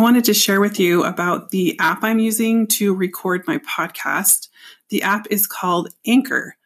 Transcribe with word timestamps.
I 0.00 0.02
wanted 0.02 0.24
to 0.24 0.32
share 0.34 0.62
with 0.62 0.80
you 0.80 1.04
about 1.04 1.50
the 1.50 1.78
app 1.78 2.02
I'm 2.02 2.20
using 2.20 2.66
to 2.68 2.94
record 2.94 3.46
my 3.46 3.58
podcast. 3.58 4.48
The 4.88 5.02
app 5.02 5.26
is 5.28 5.46
called 5.46 5.90
Anchor. 6.06 6.56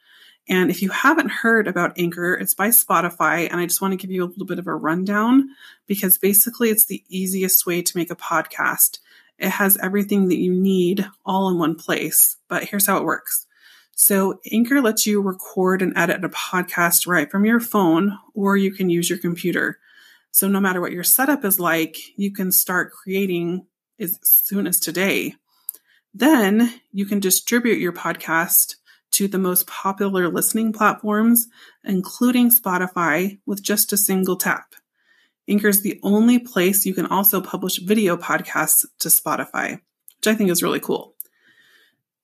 And 0.48 0.70
if 0.70 0.82
you 0.82 0.90
haven't 0.90 1.32
heard 1.32 1.66
about 1.66 1.98
Anchor, 1.98 2.34
it's 2.34 2.54
by 2.54 2.68
Spotify. 2.68 3.50
And 3.50 3.58
I 3.58 3.66
just 3.66 3.82
want 3.82 3.90
to 3.90 3.96
give 3.96 4.12
you 4.12 4.22
a 4.22 4.30
little 4.30 4.46
bit 4.46 4.60
of 4.60 4.68
a 4.68 4.74
rundown 4.76 5.48
because 5.88 6.16
basically 6.16 6.70
it's 6.70 6.84
the 6.84 7.02
easiest 7.08 7.66
way 7.66 7.82
to 7.82 7.96
make 7.96 8.12
a 8.12 8.14
podcast. 8.14 9.00
It 9.40 9.48
has 9.48 9.76
everything 9.78 10.28
that 10.28 10.38
you 10.38 10.52
need 10.52 11.04
all 11.26 11.48
in 11.48 11.58
one 11.58 11.74
place. 11.74 12.36
But 12.48 12.62
here's 12.62 12.86
how 12.86 12.98
it 12.98 13.04
works. 13.04 13.48
So 13.96 14.38
Anchor 14.52 14.80
lets 14.80 15.08
you 15.08 15.20
record 15.20 15.82
and 15.82 15.92
edit 15.96 16.24
a 16.24 16.28
podcast 16.28 17.08
right 17.08 17.28
from 17.28 17.44
your 17.44 17.58
phone, 17.58 18.16
or 18.32 18.56
you 18.56 18.70
can 18.70 18.90
use 18.90 19.10
your 19.10 19.18
computer. 19.18 19.80
So 20.34 20.48
no 20.48 20.58
matter 20.58 20.80
what 20.80 20.90
your 20.90 21.04
setup 21.04 21.44
is 21.44 21.60
like, 21.60 21.96
you 22.16 22.32
can 22.32 22.50
start 22.50 22.90
creating 22.90 23.68
as 24.00 24.18
soon 24.24 24.66
as 24.66 24.80
today. 24.80 25.36
Then 26.12 26.74
you 26.90 27.06
can 27.06 27.20
distribute 27.20 27.78
your 27.78 27.92
podcast 27.92 28.74
to 29.12 29.28
the 29.28 29.38
most 29.38 29.68
popular 29.68 30.28
listening 30.28 30.72
platforms, 30.72 31.46
including 31.84 32.50
Spotify, 32.50 33.38
with 33.46 33.62
just 33.62 33.92
a 33.92 33.96
single 33.96 34.34
tap. 34.34 34.74
Anchor 35.48 35.68
is 35.68 35.82
the 35.82 36.00
only 36.02 36.40
place 36.40 36.84
you 36.84 36.94
can 36.94 37.06
also 37.06 37.40
publish 37.40 37.78
video 37.78 38.16
podcasts 38.16 38.84
to 38.98 39.10
Spotify, 39.10 39.82
which 40.16 40.26
I 40.26 40.34
think 40.34 40.50
is 40.50 40.64
really 40.64 40.80
cool. 40.80 41.14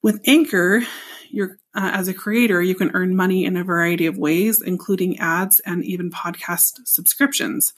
With 0.02 0.20
Anchor, 0.26 0.82
you're, 1.30 1.58
uh, 1.76 1.92
as 1.94 2.08
a 2.08 2.14
creator, 2.14 2.60
you 2.60 2.74
can 2.74 2.90
earn 2.92 3.14
money 3.14 3.44
in 3.44 3.56
a 3.56 3.62
variety 3.62 4.06
of 4.06 4.18
ways, 4.18 4.60
including 4.60 5.20
ads 5.20 5.60
and 5.60 5.84
even 5.84 6.10
podcast 6.10 6.80
subscriptions. 6.86 7.72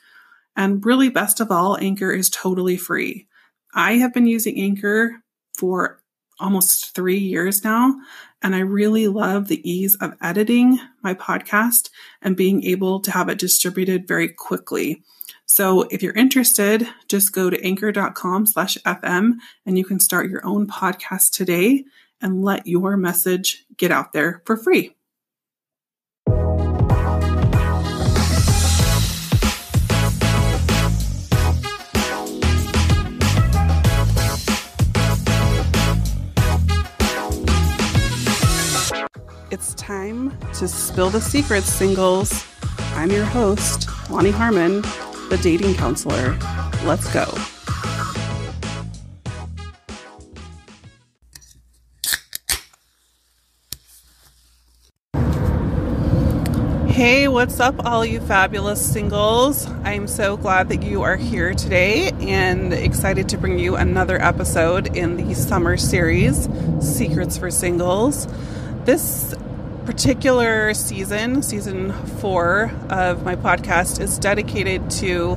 And 0.56 0.84
really, 0.84 1.08
best 1.08 1.40
of 1.40 1.50
all, 1.50 1.78
Anchor 1.78 2.12
is 2.12 2.30
totally 2.30 2.76
free. 2.76 3.26
I 3.74 3.94
have 3.94 4.12
been 4.12 4.26
using 4.26 4.60
Anchor 4.60 5.22
for 5.56 6.02
almost 6.38 6.94
three 6.94 7.18
years 7.18 7.64
now, 7.64 7.94
and 8.42 8.54
I 8.54 8.60
really 8.60 9.08
love 9.08 9.48
the 9.48 9.68
ease 9.68 9.94
of 9.96 10.14
editing 10.20 10.78
my 11.02 11.14
podcast 11.14 11.88
and 12.20 12.36
being 12.36 12.64
able 12.64 13.00
to 13.00 13.10
have 13.10 13.28
it 13.28 13.38
distributed 13.38 14.08
very 14.08 14.28
quickly. 14.28 15.02
So 15.46 15.82
if 15.82 16.02
you're 16.02 16.14
interested, 16.14 16.88
just 17.08 17.32
go 17.32 17.50
to 17.50 17.64
anchor.com 17.64 18.46
slash 18.46 18.76
FM 18.86 19.34
and 19.66 19.78
you 19.78 19.84
can 19.84 20.00
start 20.00 20.30
your 20.30 20.44
own 20.46 20.66
podcast 20.66 21.32
today 21.32 21.84
and 22.20 22.42
let 22.42 22.66
your 22.66 22.96
message 22.96 23.64
get 23.76 23.90
out 23.90 24.12
there 24.12 24.42
for 24.46 24.56
free. 24.56 24.96
It's 39.52 39.74
time 39.74 40.34
to 40.54 40.66
spill 40.66 41.10
the 41.10 41.20
secrets, 41.20 41.66
singles. 41.66 42.46
I'm 42.94 43.10
your 43.10 43.26
host, 43.26 43.86
Lonnie 44.08 44.30
Harmon, 44.30 44.80
the 45.28 45.38
dating 45.42 45.74
counselor. 45.74 46.38
Let's 46.84 47.12
go. 47.12 47.26
Hey, 56.88 57.28
what's 57.28 57.60
up, 57.60 57.84
all 57.84 58.06
you 58.06 58.22
fabulous 58.22 58.80
singles? 58.80 59.66
I'm 59.84 60.08
so 60.08 60.38
glad 60.38 60.70
that 60.70 60.82
you 60.82 61.02
are 61.02 61.16
here 61.16 61.52
today 61.52 62.10
and 62.20 62.72
excited 62.72 63.28
to 63.28 63.36
bring 63.36 63.58
you 63.58 63.76
another 63.76 64.18
episode 64.18 64.96
in 64.96 65.18
the 65.18 65.34
summer 65.34 65.76
series, 65.76 66.48
Secrets 66.80 67.36
for 67.36 67.50
Singles. 67.50 68.26
This 68.84 69.32
particular 69.86 70.74
season, 70.74 71.42
season 71.42 71.92
four 72.18 72.72
of 72.90 73.22
my 73.22 73.36
podcast, 73.36 74.00
is 74.00 74.18
dedicated 74.18 74.90
to 75.02 75.36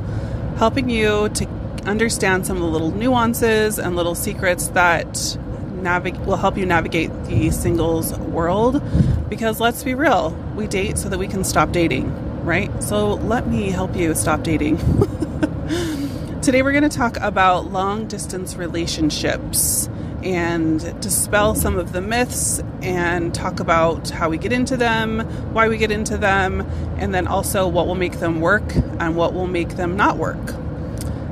helping 0.58 0.90
you 0.90 1.30
to 1.30 1.48
understand 1.86 2.48
some 2.48 2.58
of 2.58 2.64
the 2.64 2.70
little 2.70 2.90
nuances 2.90 3.78
and 3.78 3.96
little 3.96 4.16
secrets 4.16 4.70
that 4.70 5.38
navigate 5.74 6.22
will 6.22 6.38
help 6.38 6.58
you 6.58 6.66
navigate 6.66 7.12
the 7.26 7.52
singles 7.52 8.18
world. 8.18 8.82
Because 9.30 9.60
let's 9.60 9.84
be 9.84 9.94
real, 9.94 10.32
we 10.56 10.66
date 10.66 10.98
so 10.98 11.08
that 11.10 11.20
we 11.20 11.28
can 11.28 11.44
stop 11.44 11.72
dating, 11.72 12.44
right? 12.44 12.72
So 12.82 13.14
let 13.14 13.46
me 13.46 13.70
help 13.70 13.96
you 13.96 14.16
stop 14.16 14.42
dating. 14.42 14.78
Today 16.42 16.64
we're 16.64 16.72
going 16.72 16.90
to 16.90 16.98
talk 16.98 17.18
about 17.18 17.72
long 17.72 18.08
distance 18.08 18.56
relationships 18.56 19.88
and 20.26 21.00
dispel 21.02 21.54
some 21.54 21.78
of 21.78 21.94
the 21.94 22.02
myths 22.02 22.60
and 22.82 23.34
talk 23.34 23.60
about 23.60 24.10
how 24.10 24.28
we 24.28 24.38
get 24.40 24.52
into 24.52 24.76
them, 24.76 25.20
why 25.54 25.68
we 25.68 25.78
get 25.78 25.92
into 25.92 26.18
them, 26.18 26.62
and 26.98 27.14
then 27.14 27.28
also 27.28 27.68
what 27.68 27.86
will 27.86 27.96
make 27.96 28.20
them 28.20 28.42
work 28.42 28.76
and 29.00 29.16
what 29.16 29.34
will 29.34 29.48
make 29.48 29.78
them 29.78 29.96
not 29.96 30.18
work. 30.18 30.56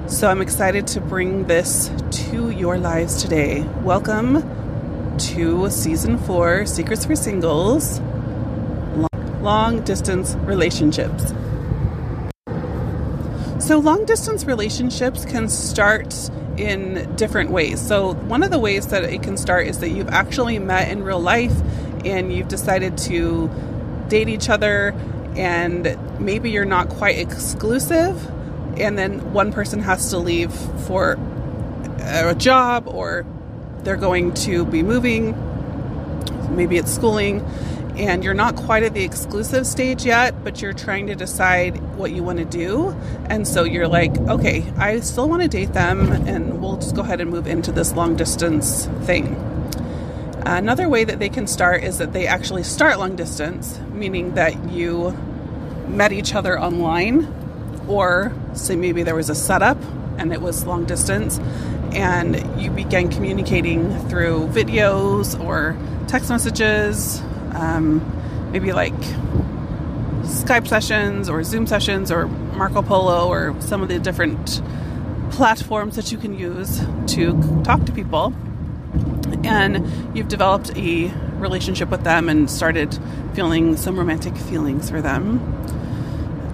So 0.07 0.29
I'm 0.29 0.41
excited 0.41 0.85
to 0.87 1.01
bring 1.01 1.47
this 1.47 1.89
to 2.29 2.51
your 2.51 2.77
lives 2.77 3.21
today. 3.21 3.63
Welcome 3.81 4.43
to 5.17 5.69
season 5.71 6.19
four 6.19 6.67
Secrets 6.67 7.05
for 7.05 7.15
Singles 7.15 7.99
Long 9.41 9.81
Distance 9.83 10.35
Relationships. 10.35 11.33
So, 13.59 13.79
long 13.79 14.03
distance 14.03 14.43
relationships 14.43 15.23
can 15.23 15.47
start 15.47 16.29
in 16.57 17.15
different 17.15 17.51
ways. 17.51 17.81
So, 17.81 18.13
one 18.13 18.43
of 18.43 18.51
the 18.51 18.59
ways 18.59 18.87
that 18.87 19.03
it 19.03 19.23
can 19.23 19.37
start 19.37 19.67
is 19.67 19.79
that 19.79 19.89
you've 19.89 20.09
actually 20.09 20.59
met 20.59 20.89
in 20.89 21.03
real 21.03 21.19
life 21.19 21.53
and 22.05 22.33
you've 22.33 22.47
decided 22.47 22.97
to 22.99 23.49
date 24.09 24.29
each 24.29 24.49
other, 24.49 24.93
and 25.35 25.97
maybe 26.19 26.51
you're 26.51 26.65
not 26.65 26.89
quite 26.89 27.17
exclusive, 27.17 28.29
and 28.77 28.97
then 28.97 29.33
one 29.33 29.51
person 29.51 29.79
has 29.79 30.09
to 30.09 30.17
leave 30.17 30.53
for 30.85 31.17
a 31.99 32.35
job 32.35 32.87
or 32.87 33.25
they're 33.83 33.97
going 33.97 34.33
to 34.33 34.65
be 34.65 34.83
moving, 34.83 35.35
maybe 36.55 36.77
it's 36.77 36.93
schooling, 36.93 37.45
and 37.95 38.23
you're 38.23 38.33
not 38.33 38.55
quite 38.55 38.83
at 38.83 38.93
the 38.93 39.03
exclusive 39.03 39.67
stage 39.67 40.05
yet, 40.05 40.43
but 40.43 40.61
you're 40.61 40.73
trying 40.73 41.07
to 41.07 41.15
decide 41.15 41.77
what 41.95 42.11
you 42.11 42.23
want 42.23 42.39
to 42.39 42.45
do. 42.45 42.89
And 43.25 43.47
so 43.47 43.63
you're 43.63 43.87
like, 43.87 44.17
okay, 44.17 44.63
I 44.77 44.99
still 45.01 45.29
want 45.29 45.43
to 45.43 45.47
date 45.47 45.73
them, 45.73 46.11
and 46.11 46.61
we'll 46.61 46.77
just 46.77 46.95
go 46.95 47.01
ahead 47.01 47.21
and 47.21 47.29
move 47.29 47.45
into 47.47 47.71
this 47.71 47.93
long 47.93 48.15
distance 48.15 48.87
thing. 49.03 49.35
Another 50.45 50.89
way 50.89 51.03
that 51.03 51.19
they 51.19 51.29
can 51.29 51.47
start 51.47 51.83
is 51.83 51.99
that 51.99 52.13
they 52.13 52.27
actually 52.27 52.63
start 52.63 52.99
long 52.99 53.15
distance, 53.15 53.79
meaning 53.91 54.33
that 54.33 54.71
you 54.71 55.11
met 55.87 56.11
each 56.11 56.33
other 56.33 56.59
online, 56.59 57.27
or 57.87 58.33
say 58.53 58.75
maybe 58.75 59.03
there 59.03 59.15
was 59.15 59.29
a 59.29 59.35
setup 59.35 59.77
and 60.17 60.33
it 60.33 60.41
was 60.41 60.65
long 60.65 60.85
distance, 60.85 61.39
and 61.93 62.61
you 62.61 62.71
began 62.71 63.09
communicating 63.09 63.97
through 64.09 64.47
videos 64.47 65.39
or 65.43 65.77
text 66.07 66.29
messages 66.29 67.21
um, 67.55 68.51
maybe 68.51 68.71
like 68.71 68.93
Skype 70.23 70.67
sessions 70.67 71.29
or 71.29 71.43
Zoom 71.43 71.67
sessions 71.67 72.11
or 72.11 72.27
Marco 72.27 72.81
Polo 72.81 73.27
or 73.27 73.59
some 73.61 73.81
of 73.81 73.89
the 73.89 73.99
different 73.99 74.61
platforms 75.31 75.95
that 75.95 76.11
you 76.11 76.17
can 76.17 76.37
use 76.37 76.81
to 77.07 77.61
talk 77.63 77.85
to 77.85 77.91
people. 77.91 78.33
And 79.43 80.15
you've 80.15 80.29
developed 80.29 80.71
a 80.77 81.11
relationship 81.37 81.89
with 81.89 82.03
them 82.03 82.29
and 82.29 82.49
started 82.49 82.97
feeling 83.33 83.75
some 83.75 83.97
romantic 83.97 84.37
feelings 84.37 84.89
for 84.89 85.01
them. 85.01 85.39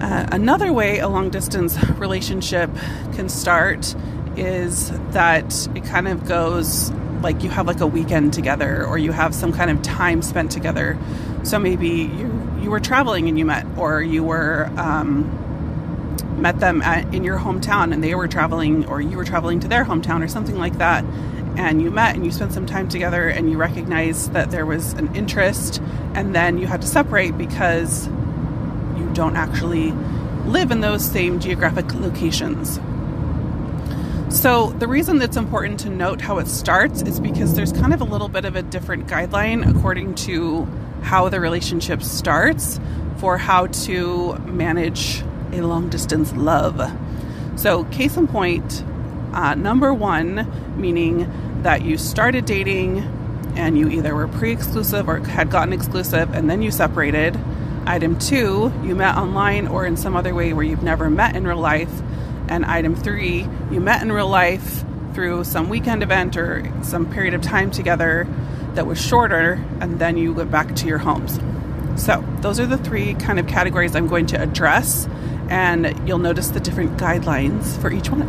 Uh, 0.00 0.26
another 0.32 0.72
way 0.72 0.98
a 0.98 1.08
long 1.08 1.30
distance 1.30 1.80
relationship 1.90 2.70
can 3.12 3.28
start 3.28 3.94
is 4.36 4.90
that 5.10 5.68
it 5.74 5.84
kind 5.84 6.08
of 6.08 6.26
goes 6.26 6.90
like 7.22 7.42
you 7.42 7.50
have 7.50 7.66
like 7.66 7.80
a 7.80 7.86
weekend 7.86 8.32
together 8.32 8.86
or 8.86 8.98
you 8.98 9.12
have 9.12 9.34
some 9.34 9.52
kind 9.52 9.70
of 9.70 9.82
time 9.82 10.22
spent 10.22 10.50
together. 10.50 10.98
So 11.42 11.58
maybe 11.58 11.88
you 11.88 12.58
you 12.60 12.70
were 12.70 12.80
traveling 12.80 13.28
and 13.28 13.38
you 13.38 13.46
met, 13.46 13.66
or 13.78 14.02
you 14.02 14.22
were 14.22 14.70
um, 14.76 15.24
met 16.40 16.60
them 16.60 16.82
at, 16.82 17.14
in 17.14 17.24
your 17.24 17.38
hometown 17.38 17.92
and 17.92 18.04
they 18.04 18.14
were 18.14 18.28
traveling, 18.28 18.86
or 18.86 19.00
you 19.00 19.16
were 19.16 19.24
traveling 19.24 19.60
to 19.60 19.68
their 19.68 19.84
hometown 19.84 20.22
or 20.22 20.28
something 20.28 20.58
like 20.58 20.78
that. 20.78 21.04
And 21.56 21.82
you 21.82 21.90
met 21.90 22.14
and 22.14 22.24
you 22.24 22.30
spent 22.30 22.52
some 22.52 22.66
time 22.66 22.88
together 22.88 23.28
and 23.28 23.50
you 23.50 23.56
recognized 23.56 24.32
that 24.34 24.50
there 24.50 24.66
was 24.66 24.92
an 24.94 25.14
interest, 25.16 25.80
and 26.14 26.34
then 26.34 26.58
you 26.58 26.66
had 26.66 26.82
to 26.82 26.86
separate 26.86 27.36
because 27.36 28.06
you 28.06 29.10
don't 29.14 29.36
actually 29.36 29.92
live 30.46 30.70
in 30.70 30.80
those 30.80 31.04
same 31.04 31.40
geographic 31.40 31.92
locations. 31.94 32.78
So, 34.30 34.70
the 34.70 34.86
reason 34.86 35.18
that's 35.18 35.36
important 35.36 35.80
to 35.80 35.90
note 35.90 36.20
how 36.20 36.38
it 36.38 36.46
starts 36.46 37.02
is 37.02 37.18
because 37.18 37.56
there's 37.56 37.72
kind 37.72 37.92
of 37.92 38.00
a 38.00 38.04
little 38.04 38.28
bit 38.28 38.44
of 38.44 38.54
a 38.54 38.62
different 38.62 39.08
guideline 39.08 39.68
according 39.68 40.14
to 40.26 40.66
how 41.02 41.28
the 41.28 41.40
relationship 41.40 42.00
starts 42.00 42.78
for 43.18 43.36
how 43.36 43.66
to 43.66 44.38
manage 44.46 45.22
a 45.52 45.62
long 45.62 45.88
distance 45.88 46.32
love. 46.32 46.80
So, 47.56 47.84
case 47.84 48.16
in 48.16 48.28
point, 48.28 48.84
Uh, 49.32 49.54
number 49.54 49.94
one, 49.94 50.46
meaning 50.76 51.30
that 51.62 51.82
you 51.82 51.96
started 51.96 52.44
dating 52.46 52.98
and 53.54 53.78
you 53.78 53.88
either 53.88 54.12
were 54.14 54.26
pre 54.26 54.50
exclusive 54.50 55.08
or 55.08 55.18
had 55.18 55.50
gotten 55.50 55.72
exclusive 55.72 56.34
and 56.34 56.50
then 56.50 56.62
you 56.62 56.70
separated. 56.72 57.38
Item 57.86 58.18
two, 58.18 58.72
you 58.84 58.94
met 58.96 59.16
online 59.16 59.68
or 59.68 59.86
in 59.86 59.96
some 59.96 60.16
other 60.16 60.34
way 60.34 60.52
where 60.52 60.64
you've 60.64 60.82
never 60.82 61.08
met 61.08 61.36
in 61.36 61.46
real 61.46 61.58
life. 61.58 62.02
And 62.50 62.66
item 62.66 62.96
three, 62.96 63.46
you 63.70 63.80
met 63.80 64.02
in 64.02 64.10
real 64.12 64.28
life 64.28 64.84
through 65.14 65.44
some 65.44 65.68
weekend 65.68 66.02
event 66.02 66.36
or 66.36 66.70
some 66.82 67.10
period 67.10 67.32
of 67.32 67.42
time 67.42 67.70
together 67.70 68.26
that 68.74 68.86
was 68.86 69.00
shorter, 69.00 69.64
and 69.80 69.98
then 69.98 70.16
you 70.16 70.32
went 70.32 70.50
back 70.50 70.74
to 70.74 70.86
your 70.86 70.98
homes. 70.98 71.38
So, 71.96 72.24
those 72.40 72.58
are 72.58 72.66
the 72.66 72.78
three 72.78 73.14
kind 73.14 73.38
of 73.38 73.46
categories 73.46 73.94
I'm 73.94 74.08
going 74.08 74.26
to 74.26 74.42
address, 74.42 75.08
and 75.48 76.08
you'll 76.08 76.18
notice 76.18 76.48
the 76.48 76.60
different 76.60 76.98
guidelines 76.98 77.80
for 77.80 77.92
each 77.92 78.10
one. 78.10 78.28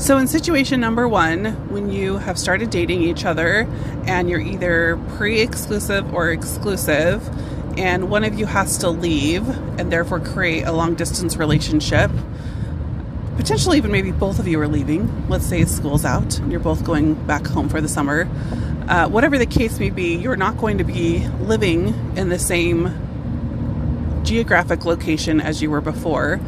So, 0.00 0.18
in 0.18 0.28
situation 0.28 0.80
number 0.80 1.08
one, 1.08 1.46
when 1.70 1.90
you 1.90 2.18
have 2.18 2.38
started 2.38 2.70
dating 2.70 3.02
each 3.02 3.24
other 3.24 3.68
and 4.06 4.30
you're 4.30 4.40
either 4.40 4.96
pre 5.16 5.40
exclusive 5.40 6.14
or 6.14 6.30
exclusive, 6.30 7.28
and 7.78 8.10
one 8.10 8.24
of 8.24 8.38
you 8.38 8.44
has 8.44 8.78
to 8.78 8.90
leave 8.90 9.48
and 9.78 9.92
therefore 9.92 10.18
create 10.18 10.64
a 10.64 10.72
long 10.72 10.96
distance 10.96 11.36
relationship, 11.36 12.10
potentially 13.36 13.78
even 13.78 13.92
maybe 13.92 14.10
both 14.10 14.40
of 14.40 14.48
you 14.48 14.60
are 14.60 14.66
leaving. 14.66 15.28
Let's 15.28 15.46
say 15.46 15.64
school's 15.64 16.04
out 16.04 16.38
and 16.40 16.50
you're 16.50 16.60
both 16.60 16.82
going 16.84 17.14
back 17.14 17.46
home 17.46 17.68
for 17.68 17.80
the 17.80 17.88
summer. 17.88 18.28
Uh, 18.88 19.08
whatever 19.08 19.38
the 19.38 19.46
case 19.46 19.78
may 19.78 19.90
be, 19.90 20.16
you're 20.16 20.36
not 20.36 20.58
going 20.58 20.78
to 20.78 20.84
be 20.84 21.26
living 21.40 21.94
in 22.16 22.30
the 22.30 22.38
same 22.38 24.22
geographic 24.24 24.84
location 24.84 25.40
as 25.40 25.62
you 25.62 25.70
were 25.70 25.80
before. 25.80 26.40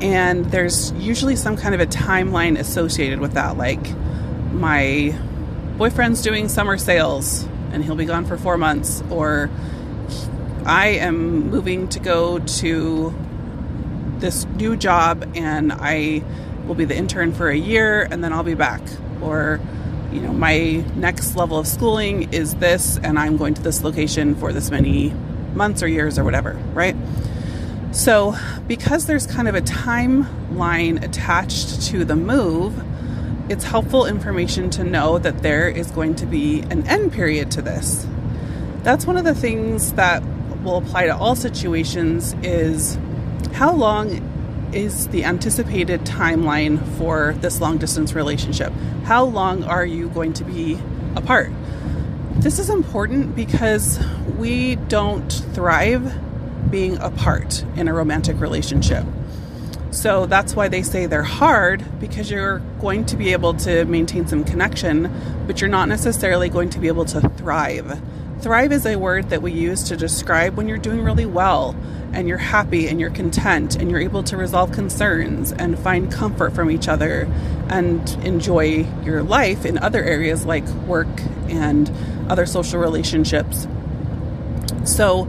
And 0.00 0.44
there's 0.46 0.92
usually 0.92 1.34
some 1.34 1.56
kind 1.56 1.74
of 1.74 1.80
a 1.80 1.86
timeline 1.86 2.56
associated 2.56 3.18
with 3.18 3.32
that. 3.32 3.56
Like, 3.56 3.84
my 4.52 5.18
boyfriend's 5.76 6.22
doing 6.22 6.48
summer 6.48 6.78
sales 6.78 7.48
and 7.72 7.82
he'll 7.84 7.96
be 7.96 8.04
gone 8.04 8.24
for 8.24 8.38
four 8.38 8.56
months, 8.56 9.02
or 9.10 9.50
I 10.66 10.88
am 10.88 11.48
moving 11.48 11.86
to 11.90 12.00
go 12.00 12.40
to 12.40 13.14
this 14.18 14.44
new 14.46 14.76
job 14.76 15.30
and 15.36 15.72
I 15.72 16.24
will 16.66 16.74
be 16.74 16.84
the 16.84 16.96
intern 16.96 17.32
for 17.32 17.48
a 17.48 17.56
year 17.56 18.02
and 18.10 18.24
then 18.24 18.32
I'll 18.32 18.42
be 18.42 18.54
back. 18.54 18.82
Or, 19.22 19.60
you 20.12 20.20
know, 20.20 20.32
my 20.32 20.84
next 20.96 21.36
level 21.36 21.56
of 21.56 21.68
schooling 21.68 22.32
is 22.32 22.56
this 22.56 22.98
and 22.98 23.16
I'm 23.16 23.36
going 23.36 23.54
to 23.54 23.62
this 23.62 23.84
location 23.84 24.34
for 24.34 24.52
this 24.52 24.72
many 24.72 25.14
months 25.54 25.84
or 25.84 25.88
years 25.88 26.18
or 26.18 26.24
whatever, 26.24 26.54
right? 26.74 26.96
So, 27.92 28.36
because 28.66 29.06
there's 29.06 29.26
kind 29.28 29.46
of 29.46 29.54
a 29.54 29.62
timeline 29.62 31.00
attached 31.00 31.80
to 31.82 32.04
the 32.04 32.16
move, 32.16 32.82
it's 33.48 33.62
helpful 33.62 34.04
information 34.04 34.70
to 34.70 34.82
know 34.82 35.18
that 35.18 35.42
there 35.44 35.68
is 35.68 35.92
going 35.92 36.16
to 36.16 36.26
be 36.26 36.62
an 36.62 36.88
end 36.88 37.12
period 37.12 37.52
to 37.52 37.62
this. 37.62 38.04
That's 38.82 39.06
one 39.06 39.16
of 39.16 39.24
the 39.24 39.34
things 39.34 39.92
that 39.92 40.24
will 40.62 40.78
apply 40.78 41.06
to 41.06 41.16
all 41.16 41.36
situations 41.36 42.34
is 42.42 42.98
how 43.52 43.72
long 43.72 44.70
is 44.72 45.08
the 45.08 45.24
anticipated 45.24 46.00
timeline 46.02 46.84
for 46.98 47.34
this 47.40 47.60
long 47.60 47.78
distance 47.78 48.14
relationship? 48.14 48.72
How 49.04 49.24
long 49.24 49.64
are 49.64 49.86
you 49.86 50.08
going 50.08 50.32
to 50.34 50.44
be 50.44 50.78
apart? 51.14 51.50
This 52.34 52.58
is 52.58 52.68
important 52.68 53.34
because 53.34 53.98
we 54.36 54.76
don't 54.76 55.32
thrive 55.54 56.12
being 56.70 56.98
apart 56.98 57.64
in 57.76 57.88
a 57.88 57.94
romantic 57.94 58.40
relationship. 58.40 59.04
So 59.90 60.26
that's 60.26 60.54
why 60.54 60.68
they 60.68 60.82
say 60.82 61.06
they're 61.06 61.22
hard 61.22 61.82
because 62.00 62.30
you're 62.30 62.58
going 62.80 63.06
to 63.06 63.16
be 63.16 63.32
able 63.32 63.54
to 63.54 63.86
maintain 63.86 64.26
some 64.26 64.44
connection, 64.44 65.10
but 65.46 65.60
you're 65.60 65.70
not 65.70 65.88
necessarily 65.88 66.50
going 66.50 66.68
to 66.70 66.78
be 66.78 66.88
able 66.88 67.06
to 67.06 67.26
thrive. 67.30 67.98
Thrive 68.40 68.70
is 68.70 68.84
a 68.84 68.96
word 68.96 69.30
that 69.30 69.40
we 69.40 69.52
use 69.52 69.82
to 69.84 69.96
describe 69.96 70.56
when 70.56 70.68
you're 70.68 70.78
doing 70.78 71.02
really 71.02 71.26
well 71.26 71.74
and 72.12 72.28
you're 72.28 72.38
happy 72.38 72.86
and 72.86 73.00
you're 73.00 73.10
content 73.10 73.76
and 73.76 73.90
you're 73.90 74.00
able 74.00 74.22
to 74.22 74.36
resolve 74.36 74.72
concerns 74.72 75.52
and 75.52 75.78
find 75.78 76.12
comfort 76.12 76.54
from 76.54 76.70
each 76.70 76.86
other 76.86 77.28
and 77.68 78.08
enjoy 78.24 78.86
your 79.02 79.22
life 79.22 79.64
in 79.64 79.78
other 79.78 80.02
areas 80.02 80.44
like 80.44 80.66
work 80.86 81.08
and 81.48 81.90
other 82.28 82.46
social 82.46 82.78
relationships. 82.78 83.66
So, 84.84 85.28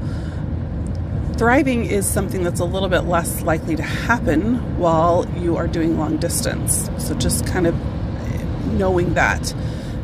thriving 1.37 1.85
is 1.85 2.05
something 2.05 2.43
that's 2.43 2.59
a 2.59 2.65
little 2.65 2.89
bit 2.89 3.01
less 3.01 3.41
likely 3.41 3.75
to 3.75 3.83
happen 3.83 4.77
while 4.77 5.25
you 5.37 5.55
are 5.55 5.67
doing 5.67 5.97
long 5.97 6.17
distance. 6.17 6.89
So, 6.97 7.15
just 7.15 7.47
kind 7.47 7.67
of 7.67 7.75
knowing 8.73 9.13
that. 9.15 9.53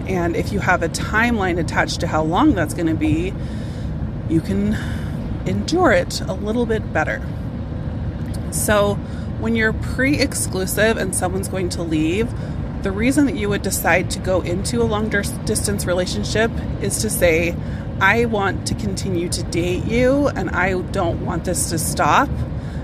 And 0.08 0.36
if 0.36 0.52
you 0.52 0.60
have 0.60 0.84
a 0.84 0.90
timeline 0.90 1.60
attached 1.60 2.02
to 2.02 2.08
how 2.08 2.24
long 2.24 2.56
that's 2.56 2.74
going 2.74 2.88
to 2.88 2.96
be, 2.96 3.34
you 4.30 4.42
can 4.42 4.78
endure 5.46 5.92
it 5.92 6.22
a 6.22 6.34
little 6.34 6.66
bit 6.66 6.94
better. 6.94 7.22
So, 8.52 8.96
when 9.40 9.56
you're 9.56 9.74
pre 9.74 10.20
exclusive 10.20 10.98
and 10.98 11.14
someone's 11.14 11.50
going 11.50 11.70
to 11.70 11.84
leave, 11.84 12.32
the 12.84 12.92
reason 12.92 13.26
that 13.26 13.36
you 13.36 13.50
would 13.50 13.62
decide 13.62 14.10
to 14.12 14.20
go 14.20 14.42
into 14.42 14.82
a 14.82 14.84
long 14.84 15.10
distance 15.10 15.86
relationship 15.86 16.52
is 16.82 17.00
to 17.00 17.10
say, 17.10 17.56
I 18.00 18.26
want 18.26 18.68
to 18.68 18.76
continue 18.76 19.30
to 19.30 19.44
date 19.44 19.86
you 19.86 20.28
and 20.28 20.50
I 20.50 20.82
don't 20.82 21.26
want 21.26 21.46
this 21.46 21.70
to 21.70 21.78
stop. 21.78 22.30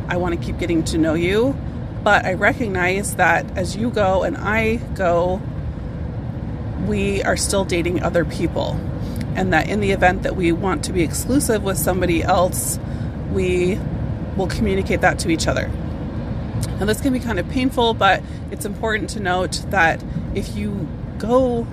I 0.07 0.18
want 0.18 0.39
to 0.39 0.45
keep 0.45 0.57
getting 0.57 0.83
to 0.86 0.98
know 0.98 1.13
you. 1.16 1.56
But 2.04 2.25
I 2.25 2.33
recognize 2.33 3.16
that 3.18 3.57
as 3.57 3.75
you 3.75 3.89
go 3.89 4.24
and 4.24 4.38
I 4.38 4.77
go, 4.95 5.42
we 6.89 7.24
are 7.24 7.38
still 7.38 7.63
dating 7.63 8.03
other 8.03 8.25
people 8.25 8.80
and 9.36 9.53
that 9.53 9.69
in 9.69 9.80
the 9.80 9.91
event 9.91 10.24
that 10.24 10.36
we 10.36 10.51
want 10.51 10.83
to 10.83 10.91
be 10.91 11.01
exclusive 11.01 11.63
with 11.63 11.77
somebody 11.77 12.21
else, 12.21 12.77
we 13.31 13.80
will 14.36 14.47
communicate 14.47 15.01
that 15.01 15.19
to 15.19 15.30
each 15.30 15.47
other. 15.47 15.69
Now, 16.80 16.86
this 16.86 17.00
can 17.00 17.13
be 17.13 17.19
kind 17.19 17.39
of 17.39 17.47
painful, 17.50 17.94
but 17.94 18.21
it's 18.51 18.65
important 18.65 19.09
to 19.12 19.19
note 19.19 19.63
that 19.69 20.03
if 20.36 20.56
you 20.56 20.88
go 21.18 21.68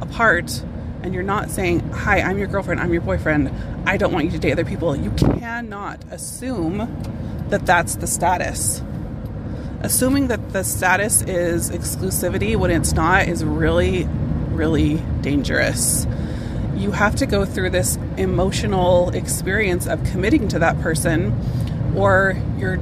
apart 0.00 0.62
and 1.02 1.12
you're 1.12 1.22
not 1.22 1.50
saying, 1.50 1.80
Hi, 1.90 2.20
I'm 2.20 2.38
your 2.38 2.46
girlfriend, 2.46 2.80
I'm 2.80 2.92
your 2.92 3.02
boyfriend, 3.02 3.50
I 3.86 3.96
don't 3.96 4.12
want 4.12 4.26
you 4.26 4.30
to 4.32 4.38
date 4.38 4.52
other 4.52 4.64
people, 4.64 4.96
you 4.96 5.10
cannot 5.10 6.02
assume 6.10 6.78
that 7.48 7.66
that's 7.66 7.96
the 7.96 8.06
status. 8.06 8.82
Assuming 9.80 10.28
that 10.28 10.52
the 10.52 10.62
status 10.62 11.22
is 11.22 11.70
exclusivity 11.70 12.56
when 12.56 12.70
it's 12.70 12.92
not 12.92 13.28
is 13.28 13.44
really, 13.44 14.06
really 14.50 14.96
dangerous 15.20 16.06
you 16.74 16.92
have 16.92 17.14
to 17.16 17.26
go 17.26 17.44
through 17.44 17.70
this 17.70 17.96
emotional 18.16 19.10
experience 19.10 19.86
of 19.86 20.02
committing 20.04 20.48
to 20.48 20.58
that 20.58 20.80
person 20.80 21.34
or 21.96 22.40
you're 22.56 22.78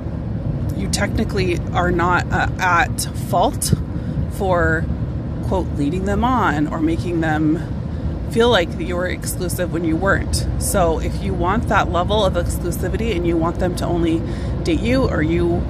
you 0.76 0.88
technically 0.88 1.58
are 1.72 1.90
not 1.90 2.24
uh, 2.32 2.48
at 2.60 3.00
fault 3.28 3.74
for 4.32 4.84
quote 5.48 5.66
leading 5.72 6.04
them 6.04 6.22
on 6.22 6.68
or 6.68 6.80
making 6.80 7.20
them 7.20 7.58
feel 8.30 8.50
like 8.50 8.68
you 8.78 8.94
were 8.94 9.06
exclusive 9.06 9.72
when 9.72 9.84
you 9.84 9.96
weren't. 9.96 10.46
So 10.58 11.00
if 11.00 11.22
you 11.22 11.32
want 11.32 11.68
that 11.68 11.90
level 11.90 12.24
of 12.24 12.34
exclusivity 12.34 13.16
and 13.16 13.26
you 13.26 13.36
want 13.36 13.58
them 13.58 13.74
to 13.76 13.86
only 13.86 14.22
date 14.62 14.80
you 14.80 15.08
or 15.08 15.22
you 15.22 15.62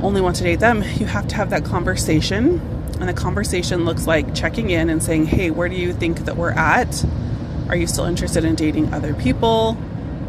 only 0.00 0.20
want 0.20 0.36
to 0.36 0.44
date 0.44 0.60
them, 0.60 0.82
you 0.96 1.06
have 1.06 1.28
to 1.28 1.34
have 1.34 1.50
that 1.50 1.64
conversation. 1.64 2.79
And 3.00 3.08
the 3.08 3.14
conversation 3.14 3.84
looks 3.84 4.06
like 4.06 4.34
checking 4.34 4.70
in 4.70 4.90
and 4.90 5.02
saying, 5.02 5.26
"Hey, 5.26 5.50
where 5.50 5.68
do 5.68 5.74
you 5.74 5.92
think 5.92 6.26
that 6.26 6.36
we're 6.36 6.52
at?" 6.52 7.04
Are 7.68 7.76
you 7.76 7.86
still 7.86 8.04
interested 8.04 8.44
in 8.44 8.56
dating 8.56 8.92
other 8.92 9.14
people? 9.14 9.76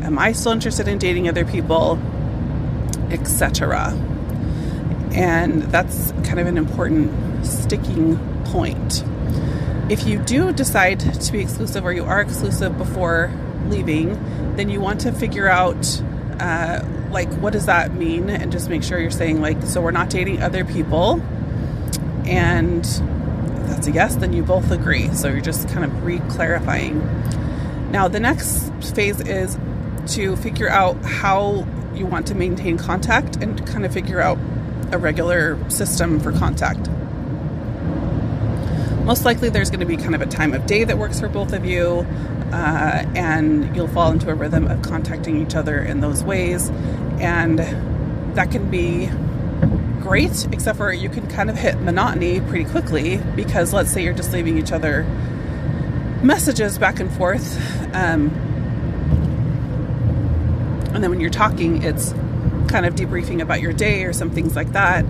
Am 0.01 0.17
I 0.17 0.31
still 0.31 0.51
interested 0.51 0.87
in 0.87 0.97
dating 0.97 1.27
other 1.27 1.43
people? 1.43 1.99
Etc. 3.09 3.89
And 5.13 5.63
that's 5.63 6.11
kind 6.23 6.39
of 6.39 6.47
an 6.47 6.57
important 6.57 7.45
sticking 7.45 8.17
point. 8.45 9.03
If 9.89 10.07
you 10.07 10.19
do 10.19 10.53
decide 10.53 10.99
to 10.99 11.31
be 11.31 11.41
exclusive 11.41 11.83
or 11.83 11.91
you 11.91 12.05
are 12.05 12.21
exclusive 12.21 12.77
before 12.77 13.31
leaving, 13.67 14.55
then 14.55 14.69
you 14.69 14.79
want 14.79 15.01
to 15.01 15.11
figure 15.11 15.49
out 15.49 16.01
uh, 16.39 16.83
like 17.11 17.31
what 17.35 17.53
does 17.53 17.65
that 17.65 17.93
mean 17.93 18.29
and 18.29 18.51
just 18.51 18.69
make 18.69 18.83
sure 18.83 18.99
you're 18.99 19.11
saying 19.11 19.41
like 19.41 19.61
so 19.63 19.81
we're 19.81 19.91
not 19.91 20.09
dating 20.09 20.41
other 20.41 20.63
people 20.63 21.21
and 22.25 22.83
that's 23.71 23.87
a 23.87 23.91
yes, 23.91 24.15
then 24.15 24.33
you 24.33 24.43
both 24.43 24.71
agree. 24.71 25.13
So 25.13 25.27
you're 25.29 25.41
just 25.41 25.67
kind 25.69 25.83
of 25.83 26.03
re 26.03 26.19
clarifying. 26.29 26.99
Now, 27.91 28.07
the 28.07 28.19
next 28.19 28.71
phase 28.93 29.19
is 29.19 29.57
to 30.15 30.35
figure 30.37 30.69
out 30.69 31.03
how 31.03 31.67
you 31.93 32.05
want 32.05 32.27
to 32.27 32.35
maintain 32.35 32.77
contact 32.77 33.37
and 33.37 33.65
kind 33.67 33.85
of 33.85 33.93
figure 33.93 34.21
out 34.21 34.37
a 34.91 34.97
regular 34.97 35.57
system 35.69 36.19
for 36.19 36.31
contact. 36.31 36.89
Most 39.05 39.25
likely, 39.25 39.49
there's 39.49 39.69
going 39.69 39.79
to 39.79 39.85
be 39.85 39.97
kind 39.97 40.15
of 40.15 40.21
a 40.21 40.25
time 40.25 40.53
of 40.53 40.65
day 40.65 40.83
that 40.83 40.97
works 40.97 41.19
for 41.19 41.27
both 41.27 41.53
of 41.53 41.65
you, 41.65 42.05
uh, 42.53 43.05
and 43.15 43.75
you'll 43.75 43.87
fall 43.87 44.11
into 44.11 44.29
a 44.29 44.35
rhythm 44.35 44.67
of 44.67 44.81
contacting 44.81 45.41
each 45.41 45.55
other 45.55 45.81
in 45.81 46.01
those 46.01 46.23
ways. 46.23 46.69
And 47.19 47.59
that 48.35 48.51
can 48.51 48.69
be 48.69 49.09
great, 50.01 50.47
except 50.51 50.77
for 50.77 50.91
you 50.91 51.09
can 51.09 51.27
kind 51.27 51.49
of 51.49 51.57
hit 51.57 51.79
monotony 51.79 52.41
pretty 52.41 52.65
quickly 52.65 53.17
because 53.35 53.73
let's 53.73 53.91
say 53.91 54.03
you're 54.03 54.13
just 54.13 54.33
leaving 54.33 54.57
each 54.57 54.71
other 54.71 55.03
messages 56.23 56.77
back 56.77 56.99
and 56.99 57.11
forth. 57.13 57.57
Um, 57.95 58.29
and 60.93 61.03
then 61.03 61.09
when 61.09 61.19
you're 61.19 61.29
talking, 61.29 61.83
it's 61.83 62.13
kind 62.67 62.85
of 62.85 62.95
debriefing 62.95 63.41
about 63.41 63.61
your 63.61 63.73
day 63.73 64.03
or 64.03 64.13
some 64.13 64.29
things 64.29 64.55
like 64.55 64.71
that. 64.73 65.05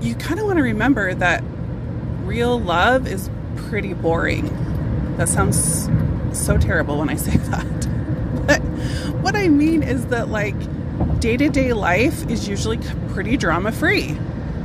You 0.00 0.14
kind 0.14 0.38
of 0.38 0.46
want 0.46 0.58
to 0.58 0.62
remember 0.62 1.14
that 1.14 1.42
real 2.24 2.60
love 2.60 3.06
is 3.06 3.30
pretty 3.56 3.94
boring. 3.94 5.16
That 5.16 5.28
sounds 5.28 5.88
so 6.32 6.58
terrible 6.58 6.98
when 6.98 7.08
I 7.08 7.16
say 7.16 7.36
that. 7.36 8.46
But 8.46 8.60
what 9.22 9.34
I 9.36 9.48
mean 9.48 9.82
is 9.82 10.06
that, 10.06 10.28
like, 10.28 10.54
day 11.18 11.36
to 11.36 11.48
day 11.48 11.72
life 11.72 12.28
is 12.30 12.48
usually 12.48 12.78
pretty 13.08 13.36
drama 13.36 13.72
free. 13.72 14.18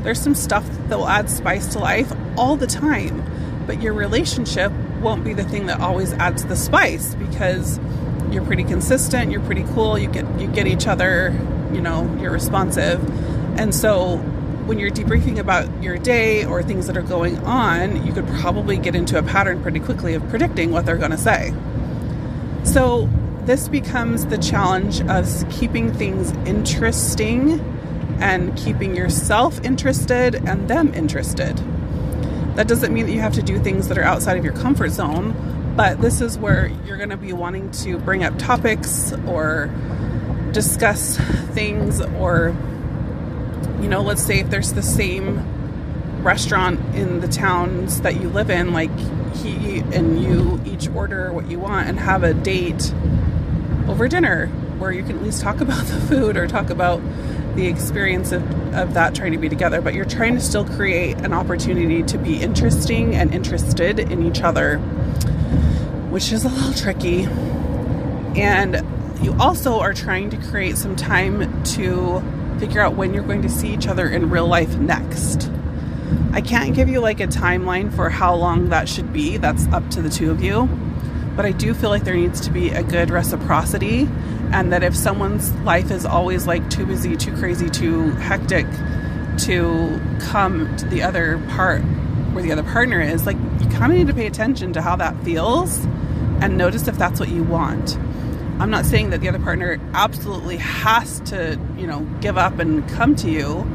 There's 0.03 0.19
some 0.19 0.35
stuff 0.35 0.67
that 0.87 0.97
will 0.97 1.07
add 1.07 1.29
spice 1.29 1.67
to 1.73 1.79
life 1.79 2.11
all 2.37 2.55
the 2.55 2.67
time, 2.67 3.23
but 3.67 3.81
your 3.81 3.93
relationship 3.93 4.71
won't 5.01 5.23
be 5.23 5.33
the 5.33 5.43
thing 5.43 5.67
that 5.67 5.79
always 5.79 6.13
adds 6.13 6.45
the 6.45 6.55
spice 6.55 7.15
because 7.15 7.79
you're 8.31 8.45
pretty 8.45 8.63
consistent, 8.63 9.31
you're 9.31 9.41
pretty 9.41 9.63
cool, 9.73 9.97
you 9.97 10.07
get 10.07 10.25
you 10.39 10.47
get 10.47 10.67
each 10.67 10.87
other, 10.87 11.37
you 11.73 11.81
know, 11.81 12.03
you're 12.19 12.31
responsive. 12.31 13.01
And 13.59 13.73
so 13.73 14.17
when 14.65 14.79
you're 14.79 14.91
debriefing 14.91 15.39
about 15.39 15.83
your 15.83 15.97
day 15.97 16.45
or 16.45 16.63
things 16.63 16.87
that 16.87 16.95
are 16.95 17.01
going 17.01 17.37
on, 17.39 18.05
you 18.05 18.13
could 18.13 18.27
probably 18.27 18.77
get 18.77 18.95
into 18.95 19.17
a 19.17 19.23
pattern 19.23 19.61
pretty 19.61 19.79
quickly 19.79 20.13
of 20.13 20.27
predicting 20.29 20.71
what 20.71 20.85
they're 20.85 20.97
going 20.97 21.11
to 21.11 21.17
say. 21.17 21.53
So 22.63 23.09
this 23.45 23.67
becomes 23.67 24.27
the 24.27 24.37
challenge 24.37 25.01
of 25.01 25.27
keeping 25.49 25.93
things 25.93 26.31
interesting 26.47 27.59
and 28.19 28.55
keeping 28.55 28.95
yourself 28.95 29.63
interested 29.65 30.35
and 30.35 30.67
them 30.69 30.93
interested. 30.93 31.57
That 32.55 32.67
doesn't 32.67 32.93
mean 32.93 33.07
that 33.07 33.13
you 33.13 33.21
have 33.21 33.33
to 33.33 33.41
do 33.41 33.57
things 33.59 33.87
that 33.87 33.97
are 33.97 34.03
outside 34.03 34.37
of 34.37 34.43
your 34.43 34.53
comfort 34.53 34.89
zone, 34.89 35.73
but 35.75 36.01
this 36.01 36.21
is 36.21 36.37
where 36.37 36.67
you're 36.85 36.97
going 36.97 37.09
to 37.09 37.17
be 37.17 37.33
wanting 37.33 37.71
to 37.71 37.97
bring 37.97 38.23
up 38.23 38.37
topics 38.37 39.13
or 39.25 39.69
discuss 40.51 41.17
things 41.53 42.01
or 42.01 42.55
you 43.81 43.87
know, 43.87 44.01
let's 44.01 44.21
say 44.23 44.39
if 44.39 44.49
there's 44.51 44.73
the 44.73 44.83
same 44.83 46.21
restaurant 46.21 46.79
in 46.95 47.19
the 47.19 47.27
towns 47.27 48.01
that 48.01 48.21
you 48.21 48.29
live 48.29 48.51
in, 48.51 48.73
like 48.73 48.95
he 49.37 49.79
and 49.79 50.21
you 50.21 50.61
each 50.65 50.87
order 50.89 51.33
what 51.33 51.49
you 51.49 51.57
want 51.57 51.87
and 51.87 51.99
have 51.99 52.23
a 52.23 52.33
date 52.33 52.93
over 53.87 54.07
dinner 54.07 54.47
where 54.77 54.91
you 54.91 55.03
can 55.03 55.17
at 55.17 55.23
least 55.23 55.41
talk 55.41 55.61
about 55.61 55.85
the 55.87 55.99
food 56.01 56.37
or 56.37 56.47
talk 56.47 56.69
about 56.69 57.01
the 57.55 57.67
experience 57.67 58.31
of, 58.31 58.43
of 58.73 58.93
that 58.93 59.13
trying 59.13 59.33
to 59.33 59.37
be 59.37 59.49
together, 59.49 59.81
but 59.81 59.93
you're 59.93 60.05
trying 60.05 60.35
to 60.35 60.41
still 60.41 60.65
create 60.65 61.17
an 61.17 61.33
opportunity 61.33 62.01
to 62.03 62.17
be 62.17 62.41
interesting 62.41 63.15
and 63.15 63.33
interested 63.33 63.99
in 63.99 64.25
each 64.25 64.41
other, 64.41 64.77
which 66.09 66.31
is 66.31 66.45
a 66.45 66.49
little 66.49 66.73
tricky. 66.73 67.23
And 68.39 68.85
you 69.21 69.35
also 69.39 69.79
are 69.79 69.93
trying 69.93 70.29
to 70.29 70.37
create 70.37 70.77
some 70.77 70.95
time 70.95 71.63
to 71.63 72.23
figure 72.59 72.81
out 72.81 72.95
when 72.95 73.13
you're 73.13 73.23
going 73.23 73.41
to 73.41 73.49
see 73.49 73.73
each 73.73 73.87
other 73.87 74.07
in 74.07 74.29
real 74.29 74.47
life 74.47 74.77
next. 74.77 75.51
I 76.31 76.41
can't 76.41 76.73
give 76.73 76.87
you 76.87 77.01
like 77.01 77.19
a 77.19 77.27
timeline 77.27 77.93
for 77.93 78.09
how 78.09 78.35
long 78.35 78.69
that 78.69 78.87
should 78.87 79.11
be, 79.11 79.37
that's 79.37 79.67
up 79.67 79.89
to 79.91 80.01
the 80.01 80.09
two 80.09 80.31
of 80.31 80.41
you. 80.41 80.69
But 81.41 81.47
I 81.47 81.53
do 81.53 81.73
feel 81.73 81.89
like 81.89 82.03
there 82.03 82.13
needs 82.13 82.39
to 82.41 82.51
be 82.51 82.69
a 82.69 82.83
good 82.83 83.09
reciprocity, 83.09 84.07
and 84.51 84.71
that 84.71 84.83
if 84.83 84.95
someone's 84.95 85.51
life 85.61 85.89
is 85.89 86.05
always 86.05 86.45
like 86.45 86.69
too 86.69 86.85
busy, 86.85 87.17
too 87.17 87.35
crazy, 87.35 87.67
too 87.67 88.11
hectic 88.11 88.67
to 89.39 89.99
come 90.19 90.75
to 90.77 90.85
the 90.85 91.01
other 91.01 91.43
part 91.55 91.81
where 91.81 92.43
the 92.43 92.51
other 92.51 92.61
partner 92.61 93.01
is, 93.01 93.25
like 93.25 93.37
you 93.59 93.67
kind 93.69 93.91
of 93.91 93.97
need 93.97 94.05
to 94.05 94.13
pay 94.13 94.27
attention 94.27 94.71
to 94.73 94.83
how 94.83 94.95
that 94.97 95.19
feels 95.23 95.83
and 96.41 96.59
notice 96.59 96.87
if 96.87 96.99
that's 96.99 97.19
what 97.19 97.29
you 97.29 97.41
want. 97.41 97.97
I'm 98.59 98.69
not 98.69 98.85
saying 98.85 99.09
that 99.09 99.21
the 99.21 99.29
other 99.29 99.39
partner 99.39 99.79
absolutely 99.95 100.57
has 100.57 101.21
to, 101.21 101.59
you 101.75 101.87
know, 101.87 102.01
give 102.21 102.37
up 102.37 102.59
and 102.59 102.87
come 102.89 103.15
to 103.15 103.31
you 103.31 103.65